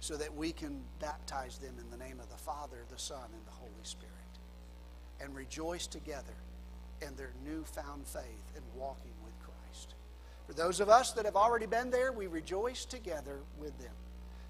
so 0.00 0.16
that 0.16 0.34
we 0.34 0.52
can 0.52 0.80
baptize 1.00 1.58
them 1.58 1.74
in 1.78 1.90
the 1.90 2.02
name 2.02 2.20
of 2.20 2.28
the 2.30 2.36
Father, 2.36 2.78
the 2.90 2.98
Son, 2.98 3.24
and 3.32 3.46
the 3.46 3.52
Holy 3.52 3.72
Spirit 3.82 4.10
and 5.20 5.34
rejoice 5.34 5.86
together 5.86 6.34
in 7.02 7.14
their 7.16 7.32
newfound 7.44 8.06
faith 8.06 8.22
and 8.54 8.64
walking 8.76 9.12
with 9.24 9.32
Christ. 9.40 9.94
For 10.46 10.52
those 10.52 10.80
of 10.80 10.88
us 10.88 11.12
that 11.12 11.24
have 11.24 11.36
already 11.36 11.66
been 11.66 11.90
there, 11.90 12.12
we 12.12 12.26
rejoice 12.26 12.84
together 12.84 13.38
with 13.58 13.76
them. 13.78 13.92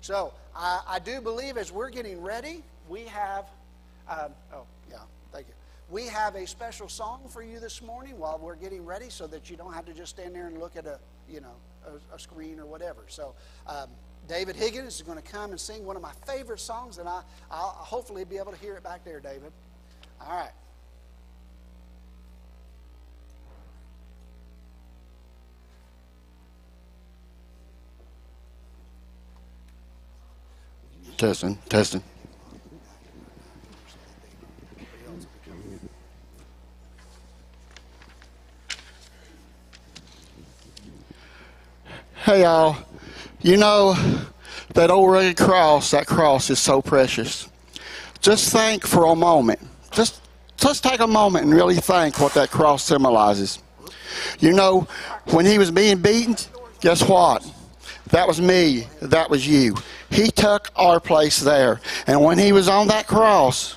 So 0.01 0.33
I, 0.55 0.81
I 0.87 0.99
do 0.99 1.21
believe 1.21 1.57
as 1.57 1.73
we're 1.73 1.91
getting 1.91 2.21
ready, 2.23 2.63
we 2.89 3.03
have, 3.03 3.47
um, 4.09 4.33
oh. 4.53 4.65
We 5.95 6.07
have 6.09 6.35
a 6.35 6.45
special 6.45 6.89
song 6.89 7.21
for 7.29 7.41
you 7.41 7.61
this 7.61 7.81
morning 7.81 8.19
while 8.19 8.37
we're 8.43 8.57
getting 8.57 8.85
ready 8.85 9.11
so 9.11 9.29
that 9.29 9.49
you 9.49 9.57
don't 9.57 9.73
have 9.73 9.85
to 9.85 9.95
just 9.95 10.11
stand 10.11 10.35
there 10.35 10.49
and 10.49 10.59
look 10.59 10.75
at 10.75 10.87
a, 10.87 10.99
you 11.31 11.41
know, 11.41 11.55
a, 11.87 12.17
a 12.17 12.19
screen 12.19 12.59
or 12.59 12.67
whatever. 12.67 13.05
So 13.07 13.33
um, 13.69 13.91
David 14.27 14.57
Higgins 14.57 14.97
is 14.97 15.03
going 15.03 15.19
to 15.19 15.23
come 15.23 15.53
and 15.53 15.61
sing 15.61 15.87
one 15.87 15.95
of 15.95 16.03
my 16.03 16.11
favorite 16.27 16.59
songs, 16.59 16.99
and 16.99 17.09
I, 17.09 17.23
I'll 17.49 17.69
hopefully 17.69 18.25
be 18.25 18.39
able 18.39 18.51
to 18.51 18.59
hear 18.59 18.75
it 18.75 18.83
back 18.83 19.05
there, 19.05 19.21
David. 19.21 19.53
All 20.21 20.37
right. 20.37 20.51
Testing, 31.17 31.57
testing. 31.69 32.03
Hey, 42.25 42.41
y'all. 42.41 42.79
You 43.43 43.59
know, 43.59 43.95
that 44.73 44.91
old 44.91 45.13
rugged 45.13 45.37
cross, 45.37 45.91
that 45.91 46.07
cross 46.07 46.49
is 46.49 46.59
so 46.59 46.81
precious. 46.81 47.51
Just 48.23 48.51
think 48.51 48.87
for 48.87 49.05
a 49.05 49.15
moment. 49.15 49.61
Just, 49.91 50.23
just 50.57 50.83
take 50.83 51.01
a 51.01 51.07
moment 51.07 51.45
and 51.45 51.53
really 51.53 51.75
think 51.75 52.19
what 52.19 52.33
that 52.33 52.51
cross 52.51 52.83
symbolizes. 52.83 53.63
You 54.41 54.55
know, 54.55 54.89
when 55.33 55.45
he 55.45 55.59
was 55.59 55.71
being 55.71 55.99
beaten, 55.99 56.35
guess 56.81 57.07
what? 57.07 57.47
That 58.07 58.27
was 58.27 58.41
me. 58.41 58.87
That 59.03 59.29
was 59.29 59.47
you. 59.47 59.77
He 60.09 60.31
took 60.31 60.71
our 60.77 61.01
place 61.01 61.41
there. 61.41 61.83
And 62.07 62.25
when 62.25 62.39
he 62.39 62.53
was 62.53 62.71
on 62.71 62.89
that 62.89 63.07
cross, 63.07 63.77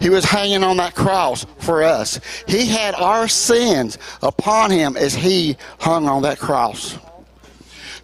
he 0.00 0.10
was 0.10 0.24
hanging 0.24 0.64
on 0.64 0.78
that 0.78 0.96
cross 0.96 1.46
for 1.58 1.84
us. 1.84 2.18
He 2.48 2.66
had 2.66 2.96
our 2.96 3.28
sins 3.28 3.98
upon 4.20 4.72
him 4.72 4.96
as 4.96 5.14
he 5.14 5.56
hung 5.78 6.08
on 6.08 6.22
that 6.22 6.40
cross. 6.40 6.98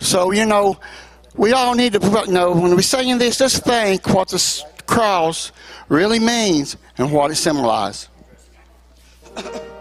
So, 0.01 0.33
you 0.33 0.47
know, 0.47 0.79
we 1.35 1.53
all 1.53 1.75
need 1.75 1.93
to, 1.95 2.25
you 2.27 2.33
know, 2.33 2.53
when 2.53 2.75
we're 2.75 2.83
saying 2.83 3.19
this, 3.19 3.39
just 3.39 3.65
think 3.65 4.09
what 4.09 4.29
the 4.29 4.65
cross 4.87 5.53
really 5.89 6.19
means 6.19 6.77
and 6.97 7.13
what 7.13 7.31
it 7.31 7.37
symbolizes. 7.37 8.09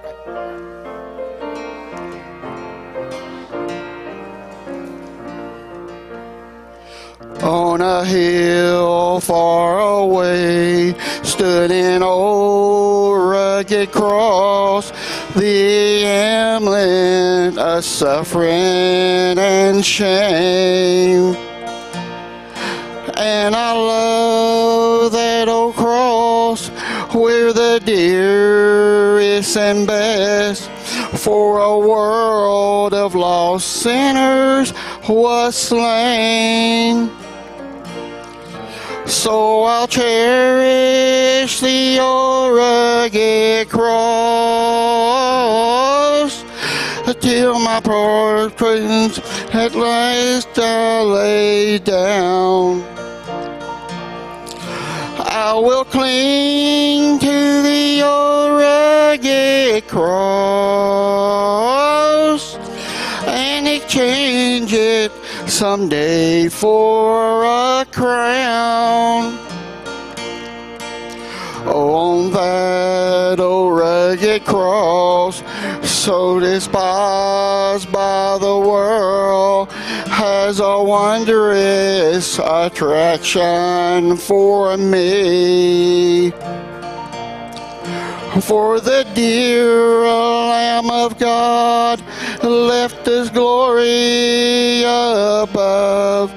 On 7.41 7.81
a 7.81 8.03
hill 8.03 9.19
far 9.19 9.79
away 9.79 10.95
stood 11.23 11.71
an 11.71 12.01
old 12.01 13.19
rugged 13.19 13.91
cross, 13.91 14.91
the 15.37 16.03
emblem 16.03 17.59
of 17.59 17.85
suffering 17.85 19.37
and 19.37 19.85
shame. 19.85 21.35
And 23.15 23.55
I 23.55 23.71
love 23.73 25.11
that 25.11 25.47
old 25.47 25.75
cross 25.75 26.69
where 27.13 27.53
the 27.53 27.79
dearest 27.85 29.55
and 29.57 29.85
best 29.85 30.69
for 31.21 31.59
a 31.59 31.77
world 31.77 32.95
of 32.95 33.13
lost 33.13 33.67
sinners 33.83 34.73
was 35.07 35.55
slain. 35.55 37.11
So 39.05 39.63
I'll 39.63 39.87
cherish 39.87 41.59
the 41.59 41.99
rugged 41.99 43.69
cross 43.69 45.26
till 47.19 47.59
my 47.59 47.79
poor 47.79 48.49
presence 48.49 49.19
at 49.53 49.75
last 49.75 50.49
I 50.57 51.01
lay 51.01 51.77
down. 51.79 52.83
I 55.19 55.53
will 55.53 55.85
cling 55.85 57.19
to 57.19 57.61
the 57.61 58.01
old 58.01 58.59
rugged 58.59 59.87
cross 59.87 60.97
and 63.25 63.67
exchange 63.67 64.73
it 64.73 65.11
someday 65.47 66.49
for 66.49 67.45
a 67.45 67.85
crown. 67.91 69.37
On 71.67 72.31
that 72.31 73.39
old 73.39 73.77
rugged 73.77 74.43
cross, 74.45 75.43
so 76.07 76.39
despised 76.39 77.91
by 77.91 78.37
the 78.39 78.57
world, 78.57 79.69
has 80.07 80.61
a 80.61 80.81
wondrous 80.81 82.39
attraction 82.39 84.15
for 84.15 84.77
me. 84.77 86.31
For 88.39 88.79
the 88.79 89.05
dear 89.15 90.07
Lamb 90.07 90.89
of 90.89 91.19
God 91.19 92.01
left 92.41 93.05
his 93.05 93.29
glory 93.29 94.83
above 94.83 96.31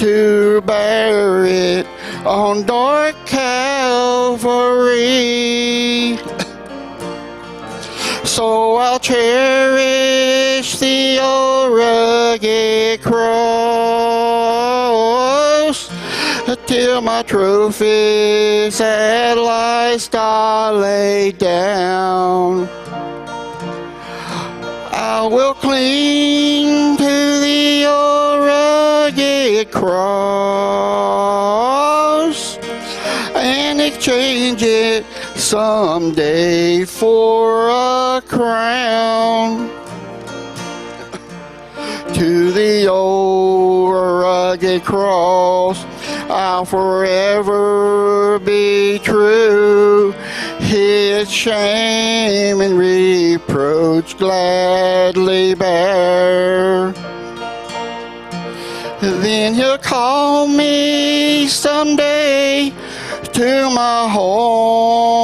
to 0.00 0.60
bear 0.62 1.44
it 1.46 1.86
on 2.26 2.66
dark 2.66 3.14
Calvary. 3.24 4.66
So 8.36 8.76
I'll 8.76 8.98
cherish 8.98 10.76
the 10.78 11.18
old 11.22 11.72
rugged 11.72 13.00
cross 13.00 13.56
till 16.66 17.00
my 17.00 17.22
trophies 17.22 18.78
at 18.82 19.36
last 19.36 20.14
I 20.14 20.70
lay 20.70 21.32
down. 21.32 22.68
I 24.92 25.26
will 25.32 25.54
cling 25.54 26.98
to 26.98 27.40
the 27.40 27.86
old 27.86 28.40
rugged 28.44 29.70
cross 29.70 30.76
and 33.34 33.80
exchange 33.80 34.62
it 34.62 35.06
someday 35.36 36.84
for 36.84 37.68
a 37.68 38.22
crown. 38.26 39.70
To 42.14 42.50
the 42.50 42.86
old 42.88 43.92
rugged 43.92 44.84
cross, 44.84 45.84
I'll 46.30 46.64
forever 46.64 48.38
be 48.38 48.98
true. 49.00 50.12
His 50.58 51.30
shame 51.30 52.60
and 52.62 52.78
reproach 52.78 54.16
gladly 54.16 55.54
bear. 55.54 56.92
Then 59.00 59.54
he'll 59.54 59.78
call 59.78 60.48
me 60.48 61.46
someday 61.46 62.72
to 63.34 63.70
my 63.70 64.08
home 64.08 65.15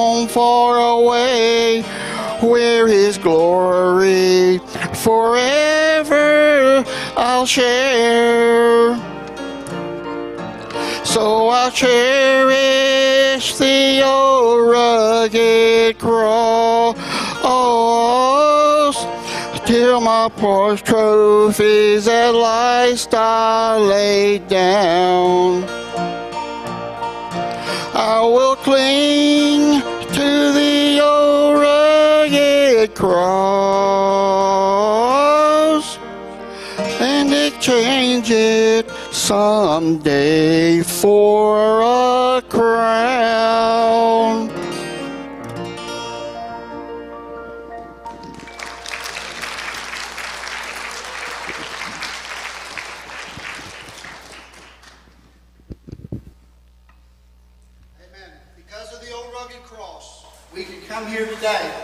where 2.43 2.87
his 2.87 3.19
glory 3.19 4.59
forever 5.05 6.85
I'll 7.17 7.47
share. 7.47 8.97
So 11.05 11.49
I'll 11.49 11.71
cherish 11.71 13.57
the 13.57 14.03
old 14.05 14.71
rugged 14.71 15.99
cross 15.99 16.93
till 19.67 20.01
my 20.01 20.29
poor 20.37 20.77
trophies 20.77 22.09
at 22.09 22.35
last 22.35 23.15
I 23.15 23.79
lay 23.79 24.39
down. 24.39 25.65
I 27.95 28.21
will 28.21 28.57
cling 28.57 29.82
cross 32.95 33.13
and 37.01 37.33
exchange 37.33 38.31
it 38.31 38.91
someday 39.13 40.83
for 40.83 41.81
a 41.81 42.43
crown. 42.49 44.51
Amen. 57.99 58.31
Because 58.57 58.93
of 58.93 59.01
the 59.05 59.13
old 59.13 59.33
rugged 59.33 59.63
cross, 59.65 60.27
we 60.55 60.65
can 60.65 60.81
come 60.83 61.07
here 61.07 61.27
today 61.27 61.82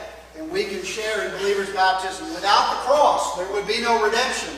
we 0.58 0.64
can 0.64 0.82
share 0.82 1.24
in 1.24 1.30
believers' 1.38 1.70
baptism. 1.70 2.34
Without 2.34 2.70
the 2.72 2.90
cross, 2.90 3.36
there 3.36 3.50
would 3.52 3.68
be 3.68 3.80
no 3.80 4.02
redemption. 4.04 4.52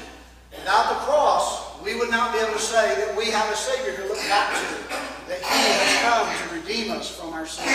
Without 0.50 0.88
the 0.88 0.94
cross, 1.04 1.78
we 1.84 1.94
would 1.94 2.10
not 2.10 2.32
be 2.32 2.38
able 2.38 2.54
to 2.54 2.58
say 2.58 2.94
that 3.04 3.14
we 3.14 3.26
have 3.26 3.52
a 3.52 3.56
Savior 3.56 3.94
to 3.96 4.08
look 4.08 4.16
back 4.20 4.48
to, 4.54 4.96
that 5.28 5.40
He 5.40 5.44
has 5.44 6.00
come 6.00 6.48
to 6.48 6.54
redeem 6.54 6.90
us 6.92 7.14
from 7.14 7.34
our 7.34 7.46
sins. 7.46 7.68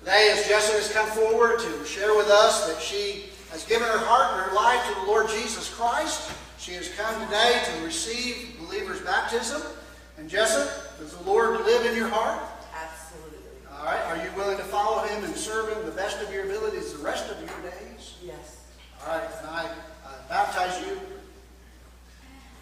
Today, 0.00 0.34
as 0.36 0.48
Jessica 0.48 0.78
has 0.78 0.92
come 0.92 1.06
forward 1.10 1.60
to 1.60 1.84
share 1.84 2.16
with 2.16 2.26
us 2.26 2.66
that 2.66 2.82
she 2.82 3.26
has 3.52 3.64
given 3.64 3.86
her 3.86 3.98
heart 3.98 4.34
and 4.34 4.50
her 4.50 4.56
life 4.56 4.84
to 4.88 5.00
the 5.02 5.06
Lord 5.06 5.28
Jesus 5.28 5.72
Christ, 5.72 6.32
she 6.58 6.72
has 6.72 6.88
come 6.96 7.24
today 7.26 7.62
to 7.64 7.84
receive 7.84 8.58
believers' 8.58 9.00
baptism. 9.02 9.62
And 10.18 10.28
Jessica, 10.28 10.68
does 10.98 11.14
the 11.14 11.22
Lord 11.22 11.60
live 11.60 11.86
in 11.86 11.94
your 11.94 12.08
heart? 12.08 12.42
All 13.82 13.88
right. 13.88 14.00
Are 14.06 14.16
you 14.24 14.30
willing 14.36 14.56
to 14.58 14.62
follow 14.62 15.02
Him 15.08 15.24
and 15.24 15.34
serve 15.34 15.76
Him 15.76 15.84
the 15.84 15.90
best 15.90 16.22
of 16.22 16.32
your 16.32 16.44
abilities 16.44 16.92
the 16.92 17.02
rest 17.04 17.28
of 17.32 17.40
your 17.40 17.48
days? 17.68 18.14
Yes. 18.22 18.60
All 19.04 19.18
right. 19.18 19.28
And 19.40 19.48
I 19.48 19.64
uh, 19.64 20.10
baptize 20.28 20.80
you, 20.86 21.00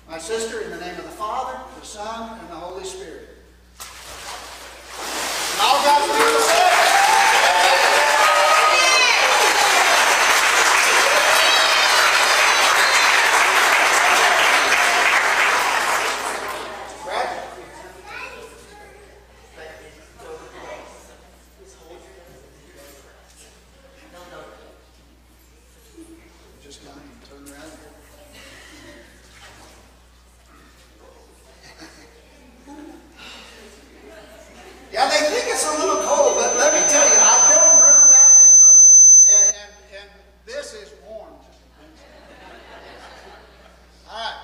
my 0.08 0.16
sister, 0.16 0.62
in 0.62 0.70
the 0.70 0.78
name 0.80 0.96
of 0.96 1.04
the 1.04 1.10
Father, 1.10 1.60
the 1.78 1.84
Son, 1.84 2.38
and 2.40 2.48
the 2.48 2.54
Holy 2.54 2.84
Spirit. 2.84 3.28
And 5.52 5.60
all 5.60 5.84
God's 5.84 6.06
people 6.10 6.40
say. 6.40 6.56
Brad? 17.04 17.28
Just 26.62 26.84
kind 26.86 26.98
of 27.00 27.28
turn 27.28 27.42
around. 27.52 27.72
Yeah, 34.92 35.08
they 35.08 35.16
think 35.16 35.46
it's 35.48 35.66
a 35.66 35.70
little 35.78 36.02
cold, 36.02 36.36
but 36.36 36.56
let 36.58 36.74
me 36.74 36.80
tell 36.86 37.06
you, 37.08 37.18
I've 37.18 37.54
done 37.54 37.82
river 37.82 38.08
baptisms, 38.10 38.92
and, 39.32 39.56
and, 39.56 39.72
and 39.98 40.10
this 40.46 40.74
is 40.74 40.92
warm. 41.08 41.30
All 41.30 41.46
right. 44.10 44.36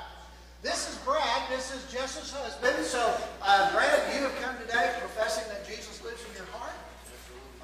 This 0.62 0.88
is 0.88 0.96
Brad. 1.04 1.42
This 1.50 1.74
is 1.74 1.92
Jess's 1.92 2.32
husband. 2.32 2.84
So, 2.84 3.14
uh, 3.42 3.72
Brad, 3.72 4.14
you 4.14 4.22
have 4.22 4.34
come 4.40 4.56
today 4.66 4.94
professing 4.98 5.44
that 5.52 5.66
Jesus 5.68 6.02
lives 6.02 6.24
in 6.30 6.36
your 6.36 6.46
heart. 6.52 6.72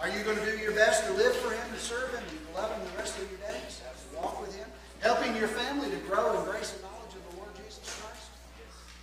Are 0.01 0.09
you 0.09 0.23
going 0.25 0.37
to 0.39 0.45
do 0.45 0.59
your 0.59 0.73
best 0.75 1.07
to 1.07 1.13
live 1.15 1.35
for 1.37 1.51
Him, 1.51 1.73
to 1.73 1.79
serve 1.81 2.11
Him, 2.11 2.23
and 2.29 2.47
to 2.47 2.61
love 2.61 2.71
Him 2.77 2.85
the 2.93 2.99
rest 2.99 3.19
of 3.19 3.31
your 3.31 3.41
days? 3.49 3.81
To 4.11 4.17
walk 4.19 4.41
with 4.41 4.55
Him, 4.55 4.67
helping 5.01 5.35
your 5.37 5.49
family 5.49 5.89
to 5.91 5.97
grow 5.99 6.37
in 6.37 6.45
grace 6.51 6.75
and 6.75 6.83
knowledge 6.83 7.15
of 7.15 7.23
the 7.31 7.37
Lord 7.39 7.55
Jesus 7.65 8.03
Christ? 8.03 8.31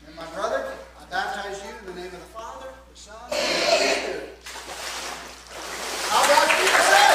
And 0.07 0.15
my 0.15 0.27
brother, 0.35 0.67
I 0.99 1.05
baptize 1.09 1.63
you 1.63 1.71
in 1.79 1.95
the 1.95 2.01
name 2.01 2.11
of 2.11 2.19
the 2.19 2.31
Father, 2.35 2.67
the 2.91 2.99
Son, 2.99 3.15
and 3.23 3.31
the 3.31 3.37
Holy 3.37 3.87
Spirit. 3.95 4.35
How 6.09 6.21
God's 6.27 6.51
people 6.59 6.83
say? 6.83 7.05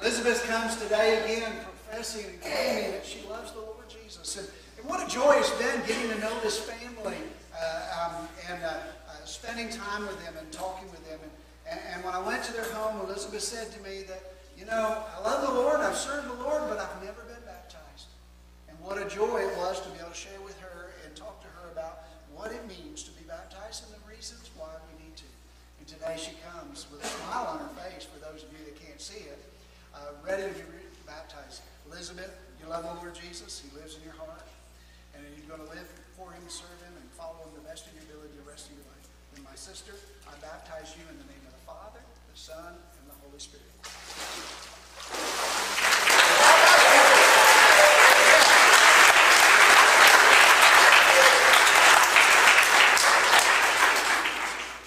Elizabeth 0.00 0.44
comes 0.46 0.76
today 0.88 1.20
again 1.22 1.52
professing 1.84 2.24
and 2.24 2.40
claiming 2.40 2.92
that 2.92 3.04
she 3.04 3.20
loves 3.28 3.52
the 3.52 3.60
Lord 3.60 3.84
Jesus. 3.92 4.38
And, 4.38 4.48
and 4.80 4.88
what 4.88 5.04
a 5.04 5.08
joy 5.12 5.36
it's 5.36 5.52
been 5.60 5.84
getting 5.84 6.08
to 6.08 6.18
know 6.18 6.32
this 6.40 6.58
family 6.58 7.20
uh, 7.52 8.08
um, 8.16 8.28
and 8.48 8.64
uh, 8.64 8.68
uh, 8.68 9.12
spending 9.26 9.68
time 9.68 10.06
with 10.06 10.16
them 10.24 10.32
and 10.38 10.50
talking 10.50 10.88
with 10.90 11.04
them. 11.06 11.20
And, 11.20 11.76
and, 11.76 11.80
and 11.92 12.04
when 12.04 12.14
I 12.14 12.24
went 12.24 12.42
to 12.44 12.54
their 12.54 12.64
home, 12.72 13.04
Elizabeth 13.04 13.42
said 13.42 13.70
to 13.72 13.80
me 13.84 14.00
that, 14.08 14.32
you 14.56 14.64
know, 14.64 15.04
I 15.12 15.20
love 15.20 15.46
the 15.46 15.52
Lord, 15.52 15.80
I've 15.80 15.94
served 15.94 16.26
the 16.26 16.42
Lord, 16.42 16.62
but 16.70 16.78
I've 16.78 17.04
never 17.04 17.20
been 17.28 17.44
baptized. 17.44 18.08
And 18.70 18.80
what 18.80 18.96
a 18.96 19.04
joy 19.04 19.44
it 19.44 19.52
was 19.58 19.82
to 19.82 19.90
be 19.90 20.00
able 20.00 20.08
to 20.08 20.16
share 20.16 20.40
with 20.40 20.58
her 20.60 20.94
and 21.04 21.14
talk 21.14 21.42
to 21.42 21.48
her 21.60 21.68
about 21.70 22.08
what 22.32 22.50
it 22.50 22.64
means 22.64 23.02
to 23.02 23.10
be 23.10 23.28
baptized 23.28 23.84
and 23.84 23.92
the 23.92 24.08
reasons 24.08 24.48
why 24.56 24.72
we 24.88 25.04
need 25.04 25.16
to. 25.20 25.28
And 25.80 25.86
today 25.86 26.16
she 26.16 26.32
comes 26.48 26.86
with 26.90 27.04
a 27.04 27.06
smile 27.06 27.44
on 27.44 27.58
her 27.60 27.74
face 27.76 28.08
for 28.08 28.16
those 28.24 28.42
of 28.42 28.48
you 28.56 28.64
that 28.64 28.80
can't 28.80 29.02
see 29.02 29.28
it 29.28 29.36
uh, 29.98 30.14
ready 30.24 30.42
to 30.46 30.54
be 30.54 30.86
baptized. 31.06 31.62
Elizabeth, 31.90 32.30
you 32.60 32.68
love 32.68 32.84
the 32.84 32.94
Lord 33.02 33.14
Jesus. 33.14 33.58
He 33.58 33.74
lives 33.76 33.96
in 33.96 34.02
your 34.04 34.14
heart. 34.14 34.46
And 35.14 35.24
you're 35.34 35.50
going 35.50 35.66
to 35.66 35.74
live 35.74 35.88
for 36.16 36.30
him, 36.30 36.42
serve 36.46 36.78
him, 36.86 36.94
and 36.94 37.10
follow 37.18 37.42
him 37.42 37.50
the 37.54 37.66
best 37.66 37.86
of 37.86 37.94
your 37.94 38.04
ability 38.06 38.38
the 38.38 38.48
rest 38.48 38.70
of 38.70 38.76
your 38.76 38.86
life. 38.86 39.08
And 39.34 39.42
my 39.44 39.56
sister, 39.56 39.92
I 40.28 40.34
baptize 40.38 40.94
you 40.94 41.02
in 41.10 41.18
the 41.18 41.26
name 41.26 41.42
of 41.46 41.52
the 41.52 41.64
Father, 41.66 41.98
the 41.98 42.38
Son, 42.38 42.74
and 42.74 43.04
the 43.10 43.16
Holy 43.26 43.38
Spirit. 43.42 43.66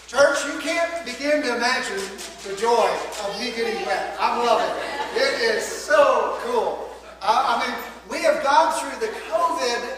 Church, 0.07 0.45
you 0.45 0.59
can't 0.59 1.05
begin 1.05 1.41
to 1.41 1.55
imagine 1.55 1.99
the 2.43 2.55
joy 2.55 2.89
of 3.23 3.39
me 3.39 3.51
getting 3.51 3.85
wet. 3.85 4.15
I'm 4.19 4.45
loving 4.45 4.83
it. 4.83 5.00
It 5.15 5.41
is 5.41 5.65
so 5.65 6.37
cool. 6.43 6.89
I, 7.21 7.55
I 7.55 7.67
mean, 7.67 7.77
we 8.09 8.23
have 8.23 8.43
gone 8.43 8.71
through 8.79 9.05
the 9.05 9.13
COVID 9.31 9.97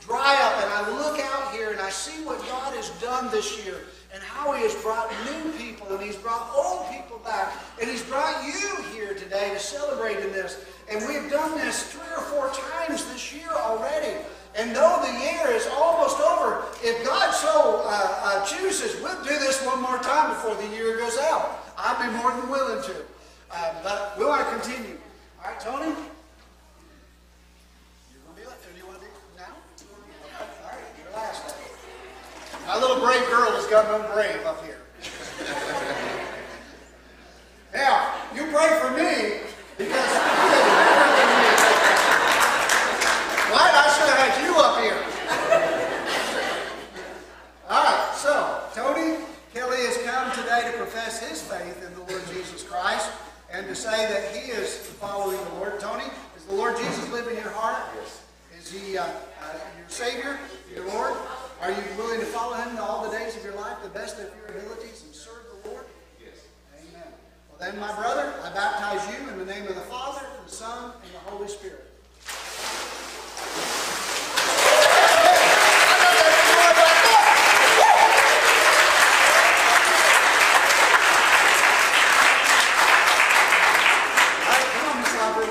dry 0.00 0.36
up, 0.42 0.62
and 0.62 0.72
I 0.72 1.02
look 1.02 1.18
out 1.18 1.52
here 1.52 1.72
and 1.72 1.80
I 1.80 1.90
see 1.90 2.24
what 2.24 2.38
God 2.46 2.74
has 2.74 2.90
done 3.00 3.30
this 3.30 3.64
year 3.64 3.80
and 4.12 4.22
how 4.22 4.52
He 4.52 4.62
has 4.62 4.74
brought 4.82 5.10
new 5.24 5.52
people 5.52 5.88
and 5.88 6.02
He's 6.02 6.16
brought 6.16 6.50
old 6.54 6.88
people 6.90 7.18
back 7.24 7.52
and 7.80 7.90
He's 7.90 8.02
brought 8.02 8.44
you 8.44 8.82
here 8.92 9.14
today 9.14 9.50
to 9.52 9.58
celebrate 9.58 10.18
in 10.18 10.30
this. 10.32 10.64
And 10.90 11.00
we've 11.08 11.30
done 11.30 11.58
this 11.58 11.90
three 11.92 12.12
or 12.16 12.22
four 12.22 12.50
times 12.50 13.04
this 13.12 13.34
year 13.34 13.50
already. 13.50 14.14
And 14.56 14.76
though 14.76 15.00
the 15.02 15.12
year 15.18 15.50
is 15.50 15.66
almost 15.74 16.20
over, 16.20 16.62
if 16.82 17.04
God 17.04 17.34
so 17.34 17.82
uh, 17.84 18.18
uh, 18.22 18.46
chooses, 18.46 19.00
we'll 19.02 19.20
do 19.24 19.30
this 19.30 19.64
one 19.66 19.82
more 19.82 19.98
time 19.98 20.30
before 20.30 20.54
the 20.54 20.76
year 20.76 20.96
goes 20.96 21.18
out. 21.18 21.58
I'd 21.76 22.06
be 22.06 22.16
more 22.18 22.30
than 22.30 22.48
willing 22.50 22.82
to. 22.84 22.94
Um, 23.54 23.76
but 23.84 24.18
we 24.18 24.24
want 24.24 24.44
to 24.44 24.50
continue. 24.58 24.96
All 25.38 25.46
right, 25.48 25.60
Tony? 25.60 25.86
You're 25.86 25.94
going 28.26 28.34
to 28.34 28.42
be 28.42 28.46
like, 28.48 28.58
do 28.58 28.66
you 28.76 28.84
want 28.84 28.98
to 28.98 29.04
do 29.06 29.08
it 29.12 29.14
now? 29.38 29.54
All 30.40 30.46
right, 30.70 30.82
your 30.98 31.12
last. 31.14 31.54
My 32.66 32.74
little 32.80 32.98
brave 32.98 33.24
girl 33.30 33.52
has 33.52 33.66
got 33.66 33.86
no 33.86 34.02
brave 34.12 34.44
up 34.44 34.60
here. 34.64 34.80
now, 37.74 38.12
you 38.34 38.42
pray 38.50 38.80
for 38.80 38.90
me 38.90 39.38
because 39.78 39.94
Right? 43.54 43.70
I 43.70 43.86
should 43.94 44.10
have 44.10 44.18
had 44.18 44.34
you 44.42 44.50
up 44.58 44.82
here. 44.82 44.98
All 47.70 47.78
right, 47.84 48.10
so 48.16 48.66
Tony 48.74 49.22
Kelly 49.54 49.86
has 49.86 49.94
come 49.98 50.32
today 50.32 50.72
to 50.72 50.76
profess 50.76 51.20
his 51.22 51.40
faith 51.40 51.84
in 51.86 51.94
the 51.94 52.00
Lord 52.10 52.26
Jesus 52.32 52.64
Christ 52.64 53.12
and 53.54 53.66
to 53.68 53.74
say 53.74 54.08
that 54.08 54.34
he 54.34 54.50
is 54.50 54.74
following 54.74 55.36
the 55.36 55.54
Lord. 55.60 55.78
Tony, 55.78 56.04
does 56.34 56.44
the 56.46 56.54
Lord 56.54 56.76
Jesus 56.76 57.08
live 57.12 57.28
in 57.28 57.36
your 57.36 57.50
heart? 57.50 57.84
Yes. 57.94 58.22
Is 58.58 58.72
he 58.72 58.98
uh, 58.98 59.04
uh, 59.04 59.08
your 59.78 59.88
Savior, 59.88 60.38
your 60.74 60.86
Lord? 60.88 61.14
Are 61.60 61.70
you 61.70 61.82
willing 61.96 62.18
to 62.18 62.26
follow 62.26 62.56
him 62.56 62.76
all 62.78 63.08
the 63.08 63.16
days 63.16 63.36
of 63.36 63.44
your 63.44 63.54
life, 63.54 63.76
the 63.82 63.90
best 63.90 64.18
of 64.18 64.28
your 64.36 64.58
abilities, 64.58 65.04
and 65.04 65.14
serve 65.14 65.44
the 65.62 65.70
Lord? 65.70 65.84
Yes. 66.20 66.34
Amen. 66.80 67.06
Well, 67.48 67.58
then, 67.60 67.78
my 67.78 67.94
brother, 67.94 68.34
I 68.42 68.52
baptize 68.52 69.06
you 69.14 69.28
in 69.30 69.38
the 69.38 69.46
name 69.46 69.68
of 69.68 69.76
the 69.76 69.82
Father, 69.82 70.26
the 70.44 70.50
Son, 70.50 70.92
and 71.04 71.14
the 71.14 71.30
Holy 71.30 71.46
Spirit. 71.48 71.92
All 84.36 84.50
right, 84.50 84.66
come 84.74 84.88
on, 84.90 85.00
Miss 85.00 85.14
Aubrey. 85.14 85.48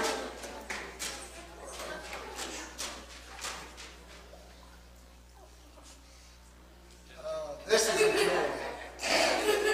Oh, 7.26 7.56
this 7.68 7.84
is 7.88 7.96
a 7.96 8.12
joy. 8.12 8.46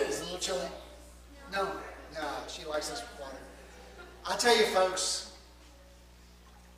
Is 0.07 0.21
it 0.21 0.21
a 0.21 0.23
little 0.23 0.37
chilly? 0.37 0.69
No. 1.51 1.67
No, 2.15 2.27
she 2.47 2.65
likes 2.65 2.89
this 2.89 3.03
water. 3.21 3.37
I 4.27 4.35
tell 4.37 4.55
you, 4.57 4.65
folks, 4.65 5.31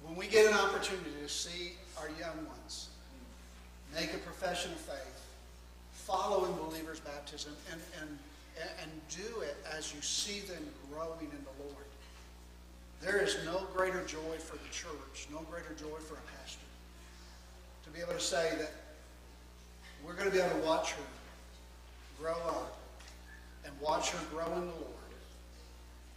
when 0.04 0.16
we 0.16 0.28
get 0.28 0.46
an 0.46 0.54
opportunity 0.54 1.12
to 1.22 1.30
see 1.30 1.74
our 2.00 2.10
young 2.20 2.46
ones 2.48 2.90
make 3.94 4.14
a 4.14 4.18
profession 4.20 4.72
of 4.72 4.78
faith, 4.78 5.26
follow 5.94 6.46
in 6.46 6.54
believers' 6.54 7.00
baptism, 7.00 7.54
and, 7.72 7.82
and, 8.02 8.18
and 8.82 8.92
do 9.10 9.42
it 9.42 9.56
as 9.78 9.94
you 9.94 10.02
see 10.02 10.40
them 10.42 10.64
growing 10.92 11.22
in 11.22 11.44
the 11.44 11.64
Lord. 11.64 11.86
There 13.02 13.18
is 13.18 13.38
no 13.46 13.66
greater 13.76 14.04
joy 14.06 14.38
for 14.38 14.58
the 14.58 14.70
church, 14.72 15.28
no 15.32 15.40
greater 15.50 15.74
joy 15.92 16.00
for 16.00 16.16
a 16.16 16.26
pastor, 16.40 16.64
to 17.84 17.90
be 17.90 18.00
able 18.00 18.14
to 18.14 18.20
say 18.20 18.56
that 18.60 18.72
we're 20.06 20.14
going 20.14 20.30
to 20.30 20.36
be 20.36 20.40
able 20.40 20.56
to 20.60 20.66
watch 20.66 20.92
her 20.94 21.04
grow 22.20 22.40
up 22.48 22.80
and 23.66 23.74
watch 23.82 24.12
her 24.12 24.24
grow 24.32 24.48
in 24.56 24.72
the 24.72 24.78
Lord 24.80 25.12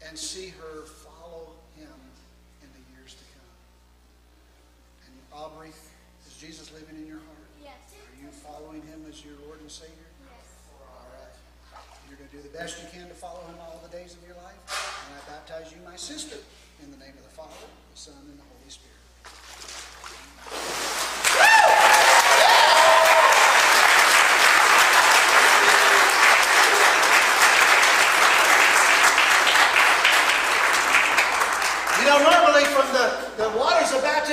and 0.06 0.16
see 0.16 0.52
her 0.60 0.86
follow 0.86 1.50
him 1.76 1.96
in 2.62 2.68
the 2.70 2.82
years 2.94 3.14
to 3.14 3.24
come. 3.34 3.50
And 5.08 5.14
Aubrey, 5.32 5.70
is 5.70 6.36
Jesus 6.38 6.70
living 6.72 6.94
in 6.94 7.06
your 7.06 7.18
heart? 7.18 7.48
Yes. 7.58 7.74
Are 7.98 8.18
you 8.22 8.30
following 8.30 8.82
him 8.82 9.02
as 9.08 9.24
your 9.24 9.34
Lord 9.46 9.58
and 9.60 9.70
Savior? 9.70 10.08
Yes. 10.22 10.54
All 10.86 11.08
right. 11.18 11.34
You're 12.08 12.18
going 12.18 12.30
to 12.30 12.36
do 12.36 12.42
the 12.46 12.54
best 12.54 12.78
you 12.78 12.86
can 12.92 13.08
to 13.08 13.16
follow 13.16 13.42
him 13.50 13.56
all 13.58 13.80
the 13.82 13.90
days 13.90 14.14
of 14.14 14.22
your 14.22 14.36
life. 14.38 14.60
And 15.08 15.18
I 15.18 15.20
baptize 15.34 15.72
you, 15.72 15.78
my 15.84 15.96
sister, 15.96 16.36
in 16.84 16.92
the 16.92 16.98
name 16.98 17.16
of 17.18 17.24
the 17.24 17.34
Father, 17.34 17.58
the 17.90 17.98
Son, 17.98 18.14
and 18.28 18.38
the 18.38 18.44
Holy 18.44 18.70
Spirit. 18.70 18.94
You 32.04 32.10
know, 32.10 32.18
normally 32.20 32.64
from 32.64 32.92
the, 32.92 33.16
the 33.38 33.48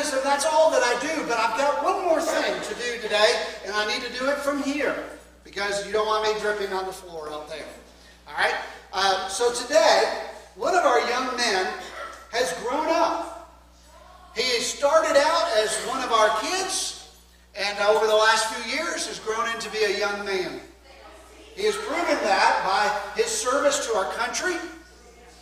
baptism, 0.02 0.20
that's 0.24 0.46
all 0.46 0.72
that 0.72 0.82
I 0.82 1.00
do, 1.00 1.28
but 1.28 1.38
I've 1.38 1.58
got 1.58 1.84
one 1.84 2.04
more 2.06 2.22
thing 2.22 2.62
to 2.62 2.74
do 2.76 3.02
today, 3.02 3.44
and 3.66 3.74
I 3.74 3.86
need 3.88 4.04
to 4.04 4.14
do 4.18 4.30
it 4.30 4.38
from 4.38 4.64
here 4.64 4.96
because 5.44 5.86
you 5.86 5.94
don't 5.94 6.08
want 6.08 6.34
me 6.34 6.40
dripping 6.42 6.74
on 6.74 6.86
the 6.86 6.92
floor 6.92 7.30
out 7.32 7.50
there. 7.50 7.66
All 8.28 8.34
right? 8.36 8.56
Uh, 8.94 9.28
so 9.28 9.54
today, 9.54 10.22
one 10.56 10.76
of 10.76 10.84
our 10.84 11.00
young 11.10 11.36
men 11.38 11.68
has 12.32 12.54
grown 12.64 12.88
up. 12.90 13.60
He 14.36 14.42
started 14.62 15.18
out 15.18 15.52
as 15.58 15.76
one 15.88 16.04
of 16.04 16.12
our 16.12 16.40
kids, 16.40 17.10
and 17.56 17.78
over 17.80 18.08
the 18.08 18.16
last 18.16 18.54
few 18.54 18.74
years 18.74 19.08
has 19.08 19.20
grown 19.20 19.48
into 19.54 19.70
be 19.70 19.84
a 19.84 20.00
young 20.00 20.26
man. 20.26 20.62
He 21.56 21.66
has 21.66 21.76
proven 21.76 22.18
that 22.24 22.64
by 22.66 23.22
his 23.22 23.30
service 23.30 23.86
to 23.88 23.94
our 23.96 24.12
country, 24.14 24.56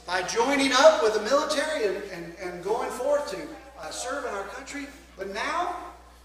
by 0.08 0.24
joining 0.24 0.74
up 0.74 1.04
with 1.04 1.14
the 1.14 1.22
military 1.22 1.86
and, 1.86 2.04
and, 2.12 2.36
and 2.42 2.64
going 2.64 2.90
forth 2.90 3.30
to 3.32 3.38
serve 3.94 4.26
in 4.26 4.32
our 4.32 4.44
country. 4.44 4.88
But 5.18 5.34
now 5.34 5.76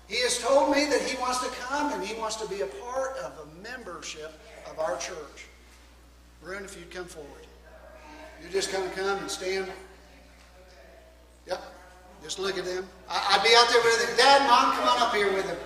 he 0.09 0.17
has 0.23 0.39
told 0.39 0.75
me 0.75 0.87
that 0.87 1.01
he 1.03 1.17
wants 1.21 1.41
to 1.41 1.49
come 1.61 1.93
and 1.93 2.05
he 2.05 2.15
wants 2.19 2.37
to 2.37 2.49
be 2.49 2.61
a 2.61 2.67
part 2.67 3.17
of 3.19 3.33
a 3.39 3.63
membership 3.63 4.39
of 4.71 4.79
our 4.79 4.97
church. 4.99 5.47
Brun, 6.43 6.65
if 6.65 6.77
you'd 6.77 6.91
come 6.91 7.07
forward. 7.07 7.47
You 8.43 8.51
just 8.51 8.71
kind 8.71 8.85
of 8.85 8.95
come 8.95 9.19
and 9.19 9.31
stand. 9.31 9.67
Yep. 11.47 11.63
Just 12.23 12.39
look 12.39 12.59
at 12.59 12.65
them. 12.65 12.87
I, 13.09 13.37
I'd 13.37 13.43
be 13.43 13.55
out 13.57 13.69
there 13.69 13.83
with 13.83 14.09
him. 14.09 14.17
Dad, 14.17 14.47
Mom, 14.49 14.75
come 14.77 14.89
on 14.89 15.01
up 15.01 15.15
here 15.15 15.33
with 15.33 15.47
him. 15.47 15.57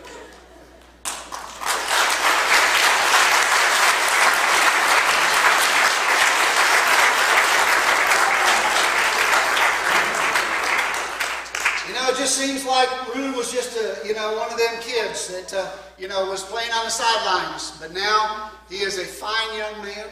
Just 12.29 12.41
seems 12.41 12.67
like 12.67 13.15
Rue 13.15 13.33
was 13.33 13.51
just 13.51 13.75
a, 13.79 14.07
you 14.07 14.13
know, 14.13 14.37
one 14.37 14.53
of 14.53 14.59
them 14.59 14.83
kids 14.83 15.29
that, 15.29 15.55
uh, 15.55 15.71
you 15.99 16.09
know, 16.09 16.29
was 16.29 16.43
playing 16.43 16.71
on 16.73 16.85
the 16.85 16.91
sidelines. 16.91 17.73
But 17.81 17.95
now 17.95 18.51
he 18.69 18.77
is 18.77 18.99
a 18.99 19.05
fine 19.05 19.57
young 19.57 19.83
man. 19.83 20.05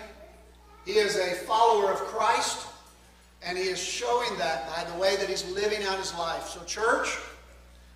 He 0.86 0.92
is 0.92 1.16
a 1.16 1.34
follower 1.44 1.92
of 1.92 1.98
Christ. 1.98 2.68
And 3.42 3.58
he 3.58 3.64
is 3.64 3.78
showing 3.78 4.38
that 4.38 4.66
by 4.66 4.90
the 4.90 4.98
way 4.98 5.16
that 5.16 5.28
he's 5.28 5.44
living 5.52 5.84
out 5.84 5.98
his 5.98 6.14
life. 6.14 6.48
So, 6.48 6.64
church, 6.64 7.18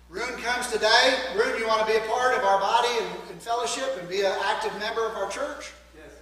Rune 0.07 0.39
comes 0.43 0.71
today. 0.71 1.17
Rune, 1.35 1.57
you 1.57 1.67
want 1.67 1.87
to 1.87 1.91
be 1.91 1.97
a 1.97 2.07
part 2.07 2.37
of 2.37 2.43
our 2.43 2.59
body 2.59 2.89
and, 2.99 3.31
and 3.31 3.41
fellowship 3.41 3.97
and 3.99 4.07
be 4.07 4.21
an 4.21 4.35
active 4.45 4.77
member 4.77 5.03
of 5.03 5.15
our 5.15 5.31
church? 5.31 5.71
Yes. 5.95 6.13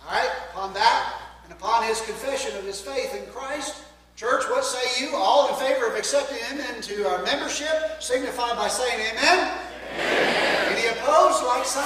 All 0.00 0.10
right, 0.10 0.30
upon 0.52 0.72
that 0.72 1.20
and 1.44 1.52
upon 1.52 1.84
his 1.84 2.00
confession 2.00 2.56
of 2.56 2.64
his 2.64 2.80
faith 2.80 3.14
in 3.14 3.30
Christ, 3.30 3.82
church, 4.16 4.44
what 4.48 4.64
say 4.64 5.04
you? 5.04 5.14
All 5.14 5.50
in 5.50 5.54
favor 5.56 5.86
of 5.86 5.94
accepting 5.94 6.38
him 6.38 6.58
into 6.74 7.06
our 7.06 7.22
membership, 7.22 8.00
signify 8.00 8.56
by 8.56 8.66
saying 8.66 9.12
amen. 9.12 9.60
amen. 9.92 10.72
Any 10.72 10.86
opposed, 10.88 11.44
like 11.44 11.66
sign? 11.66 11.84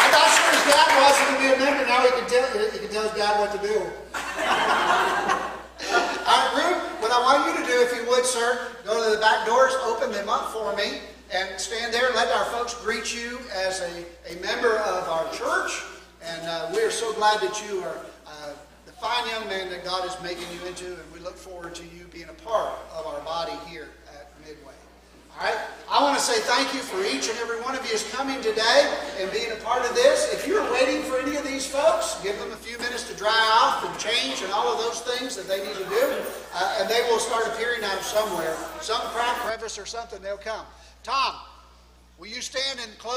I'm 0.00 0.10
not 0.10 0.28
sure 0.32 0.48
his 0.56 0.64
dad 0.72 0.88
wants 0.96 1.18
him 1.20 1.34
to 1.34 1.38
be 1.38 1.52
a 1.52 1.58
member. 1.60 1.84
Now 1.84 2.00
he 2.00 2.08
can 2.16 2.30
tell, 2.30 2.48
he 2.72 2.78
can 2.78 2.88
tell 2.88 3.02
his 3.02 3.12
dad 3.12 3.38
what 3.38 3.52
to 3.52 3.58
do. 3.68 3.76
All 6.24 6.32
right, 6.32 6.56
Ruth, 6.56 6.80
what 7.02 7.12
I 7.12 7.20
want 7.20 7.44
you 7.44 7.60
to 7.60 7.66
do, 7.70 7.76
if 7.82 7.92
you 7.94 8.09
would, 8.20 8.28
sir, 8.28 8.58
go 8.84 9.02
to 9.02 9.16
the 9.16 9.20
back 9.20 9.46
doors, 9.46 9.72
open 9.84 10.12
them 10.12 10.28
up 10.28 10.52
for 10.52 10.76
me, 10.76 10.98
and 11.32 11.58
stand 11.58 11.94
there. 11.94 12.12
Let 12.12 12.28
our 12.36 12.44
folks 12.46 12.74
greet 12.74 13.14
you 13.14 13.38
as 13.54 13.80
a, 13.80 14.04
a 14.30 14.40
member 14.42 14.76
of 14.76 15.08
our 15.08 15.32
church. 15.32 15.82
And 16.22 16.46
uh, 16.46 16.70
we 16.74 16.82
are 16.82 16.90
so 16.90 17.14
glad 17.14 17.40
that 17.40 17.62
you 17.66 17.80
are 17.80 17.96
uh, 18.26 18.52
the 18.84 18.92
fine 18.92 19.26
young 19.28 19.48
man 19.48 19.70
that 19.70 19.84
God 19.86 20.06
is 20.06 20.14
making 20.22 20.44
you 20.52 20.68
into, 20.68 20.86
and 20.86 21.12
we 21.14 21.20
look 21.20 21.36
forward 21.36 21.74
to 21.76 21.82
you 21.84 22.04
being 22.12 22.28
a 22.28 22.44
part 22.44 22.74
of 22.94 23.06
our 23.06 23.20
body 23.20 23.56
here 23.66 23.88
at 24.12 24.28
Midway. 24.40 24.74
All 25.38 25.46
right? 25.46 25.58
I 25.90 26.02
want 26.02 26.16
to 26.16 26.22
say 26.22 26.40
thank 26.42 26.72
you 26.72 26.80
for 26.80 27.02
each 27.02 27.28
and 27.28 27.36
every 27.38 27.60
one 27.62 27.74
of 27.74 27.84
you 27.84 27.92
is 27.92 28.08
coming 28.14 28.40
today 28.40 28.96
and 29.18 29.30
being 29.32 29.50
a 29.50 29.56
part 29.56 29.84
of 29.84 29.94
this. 29.94 30.32
If 30.32 30.46
you're 30.46 30.62
waiting 30.72 31.02
for 31.02 31.18
any 31.18 31.36
of 31.36 31.44
these 31.44 31.66
folks, 31.66 32.22
give 32.22 32.38
them 32.38 32.52
a 32.52 32.56
few 32.56 32.78
minutes 32.78 33.08
to 33.10 33.16
dry 33.16 33.42
off 33.60 33.84
and 33.84 33.98
change 33.98 34.42
and 34.42 34.52
all 34.52 34.68
of 34.72 34.78
those 34.78 35.00
things 35.00 35.34
that 35.34 35.48
they 35.48 35.58
need 35.66 35.74
to 35.74 35.88
do, 35.90 36.22
uh, 36.54 36.78
and 36.80 36.88
they 36.88 37.02
will 37.10 37.18
start 37.18 37.46
appearing 37.48 37.82
out 37.82 37.98
of 37.98 38.04
somewhere. 38.04 38.56
Some 38.80 39.00
crack 39.10 39.36
crevice 39.38 39.78
or 39.78 39.86
something, 39.86 40.22
they'll 40.22 40.36
come. 40.36 40.64
Tom, 41.02 41.34
will 42.18 42.28
you 42.28 42.40
stand 42.40 42.78
and 42.78 42.96
close? 42.98 43.08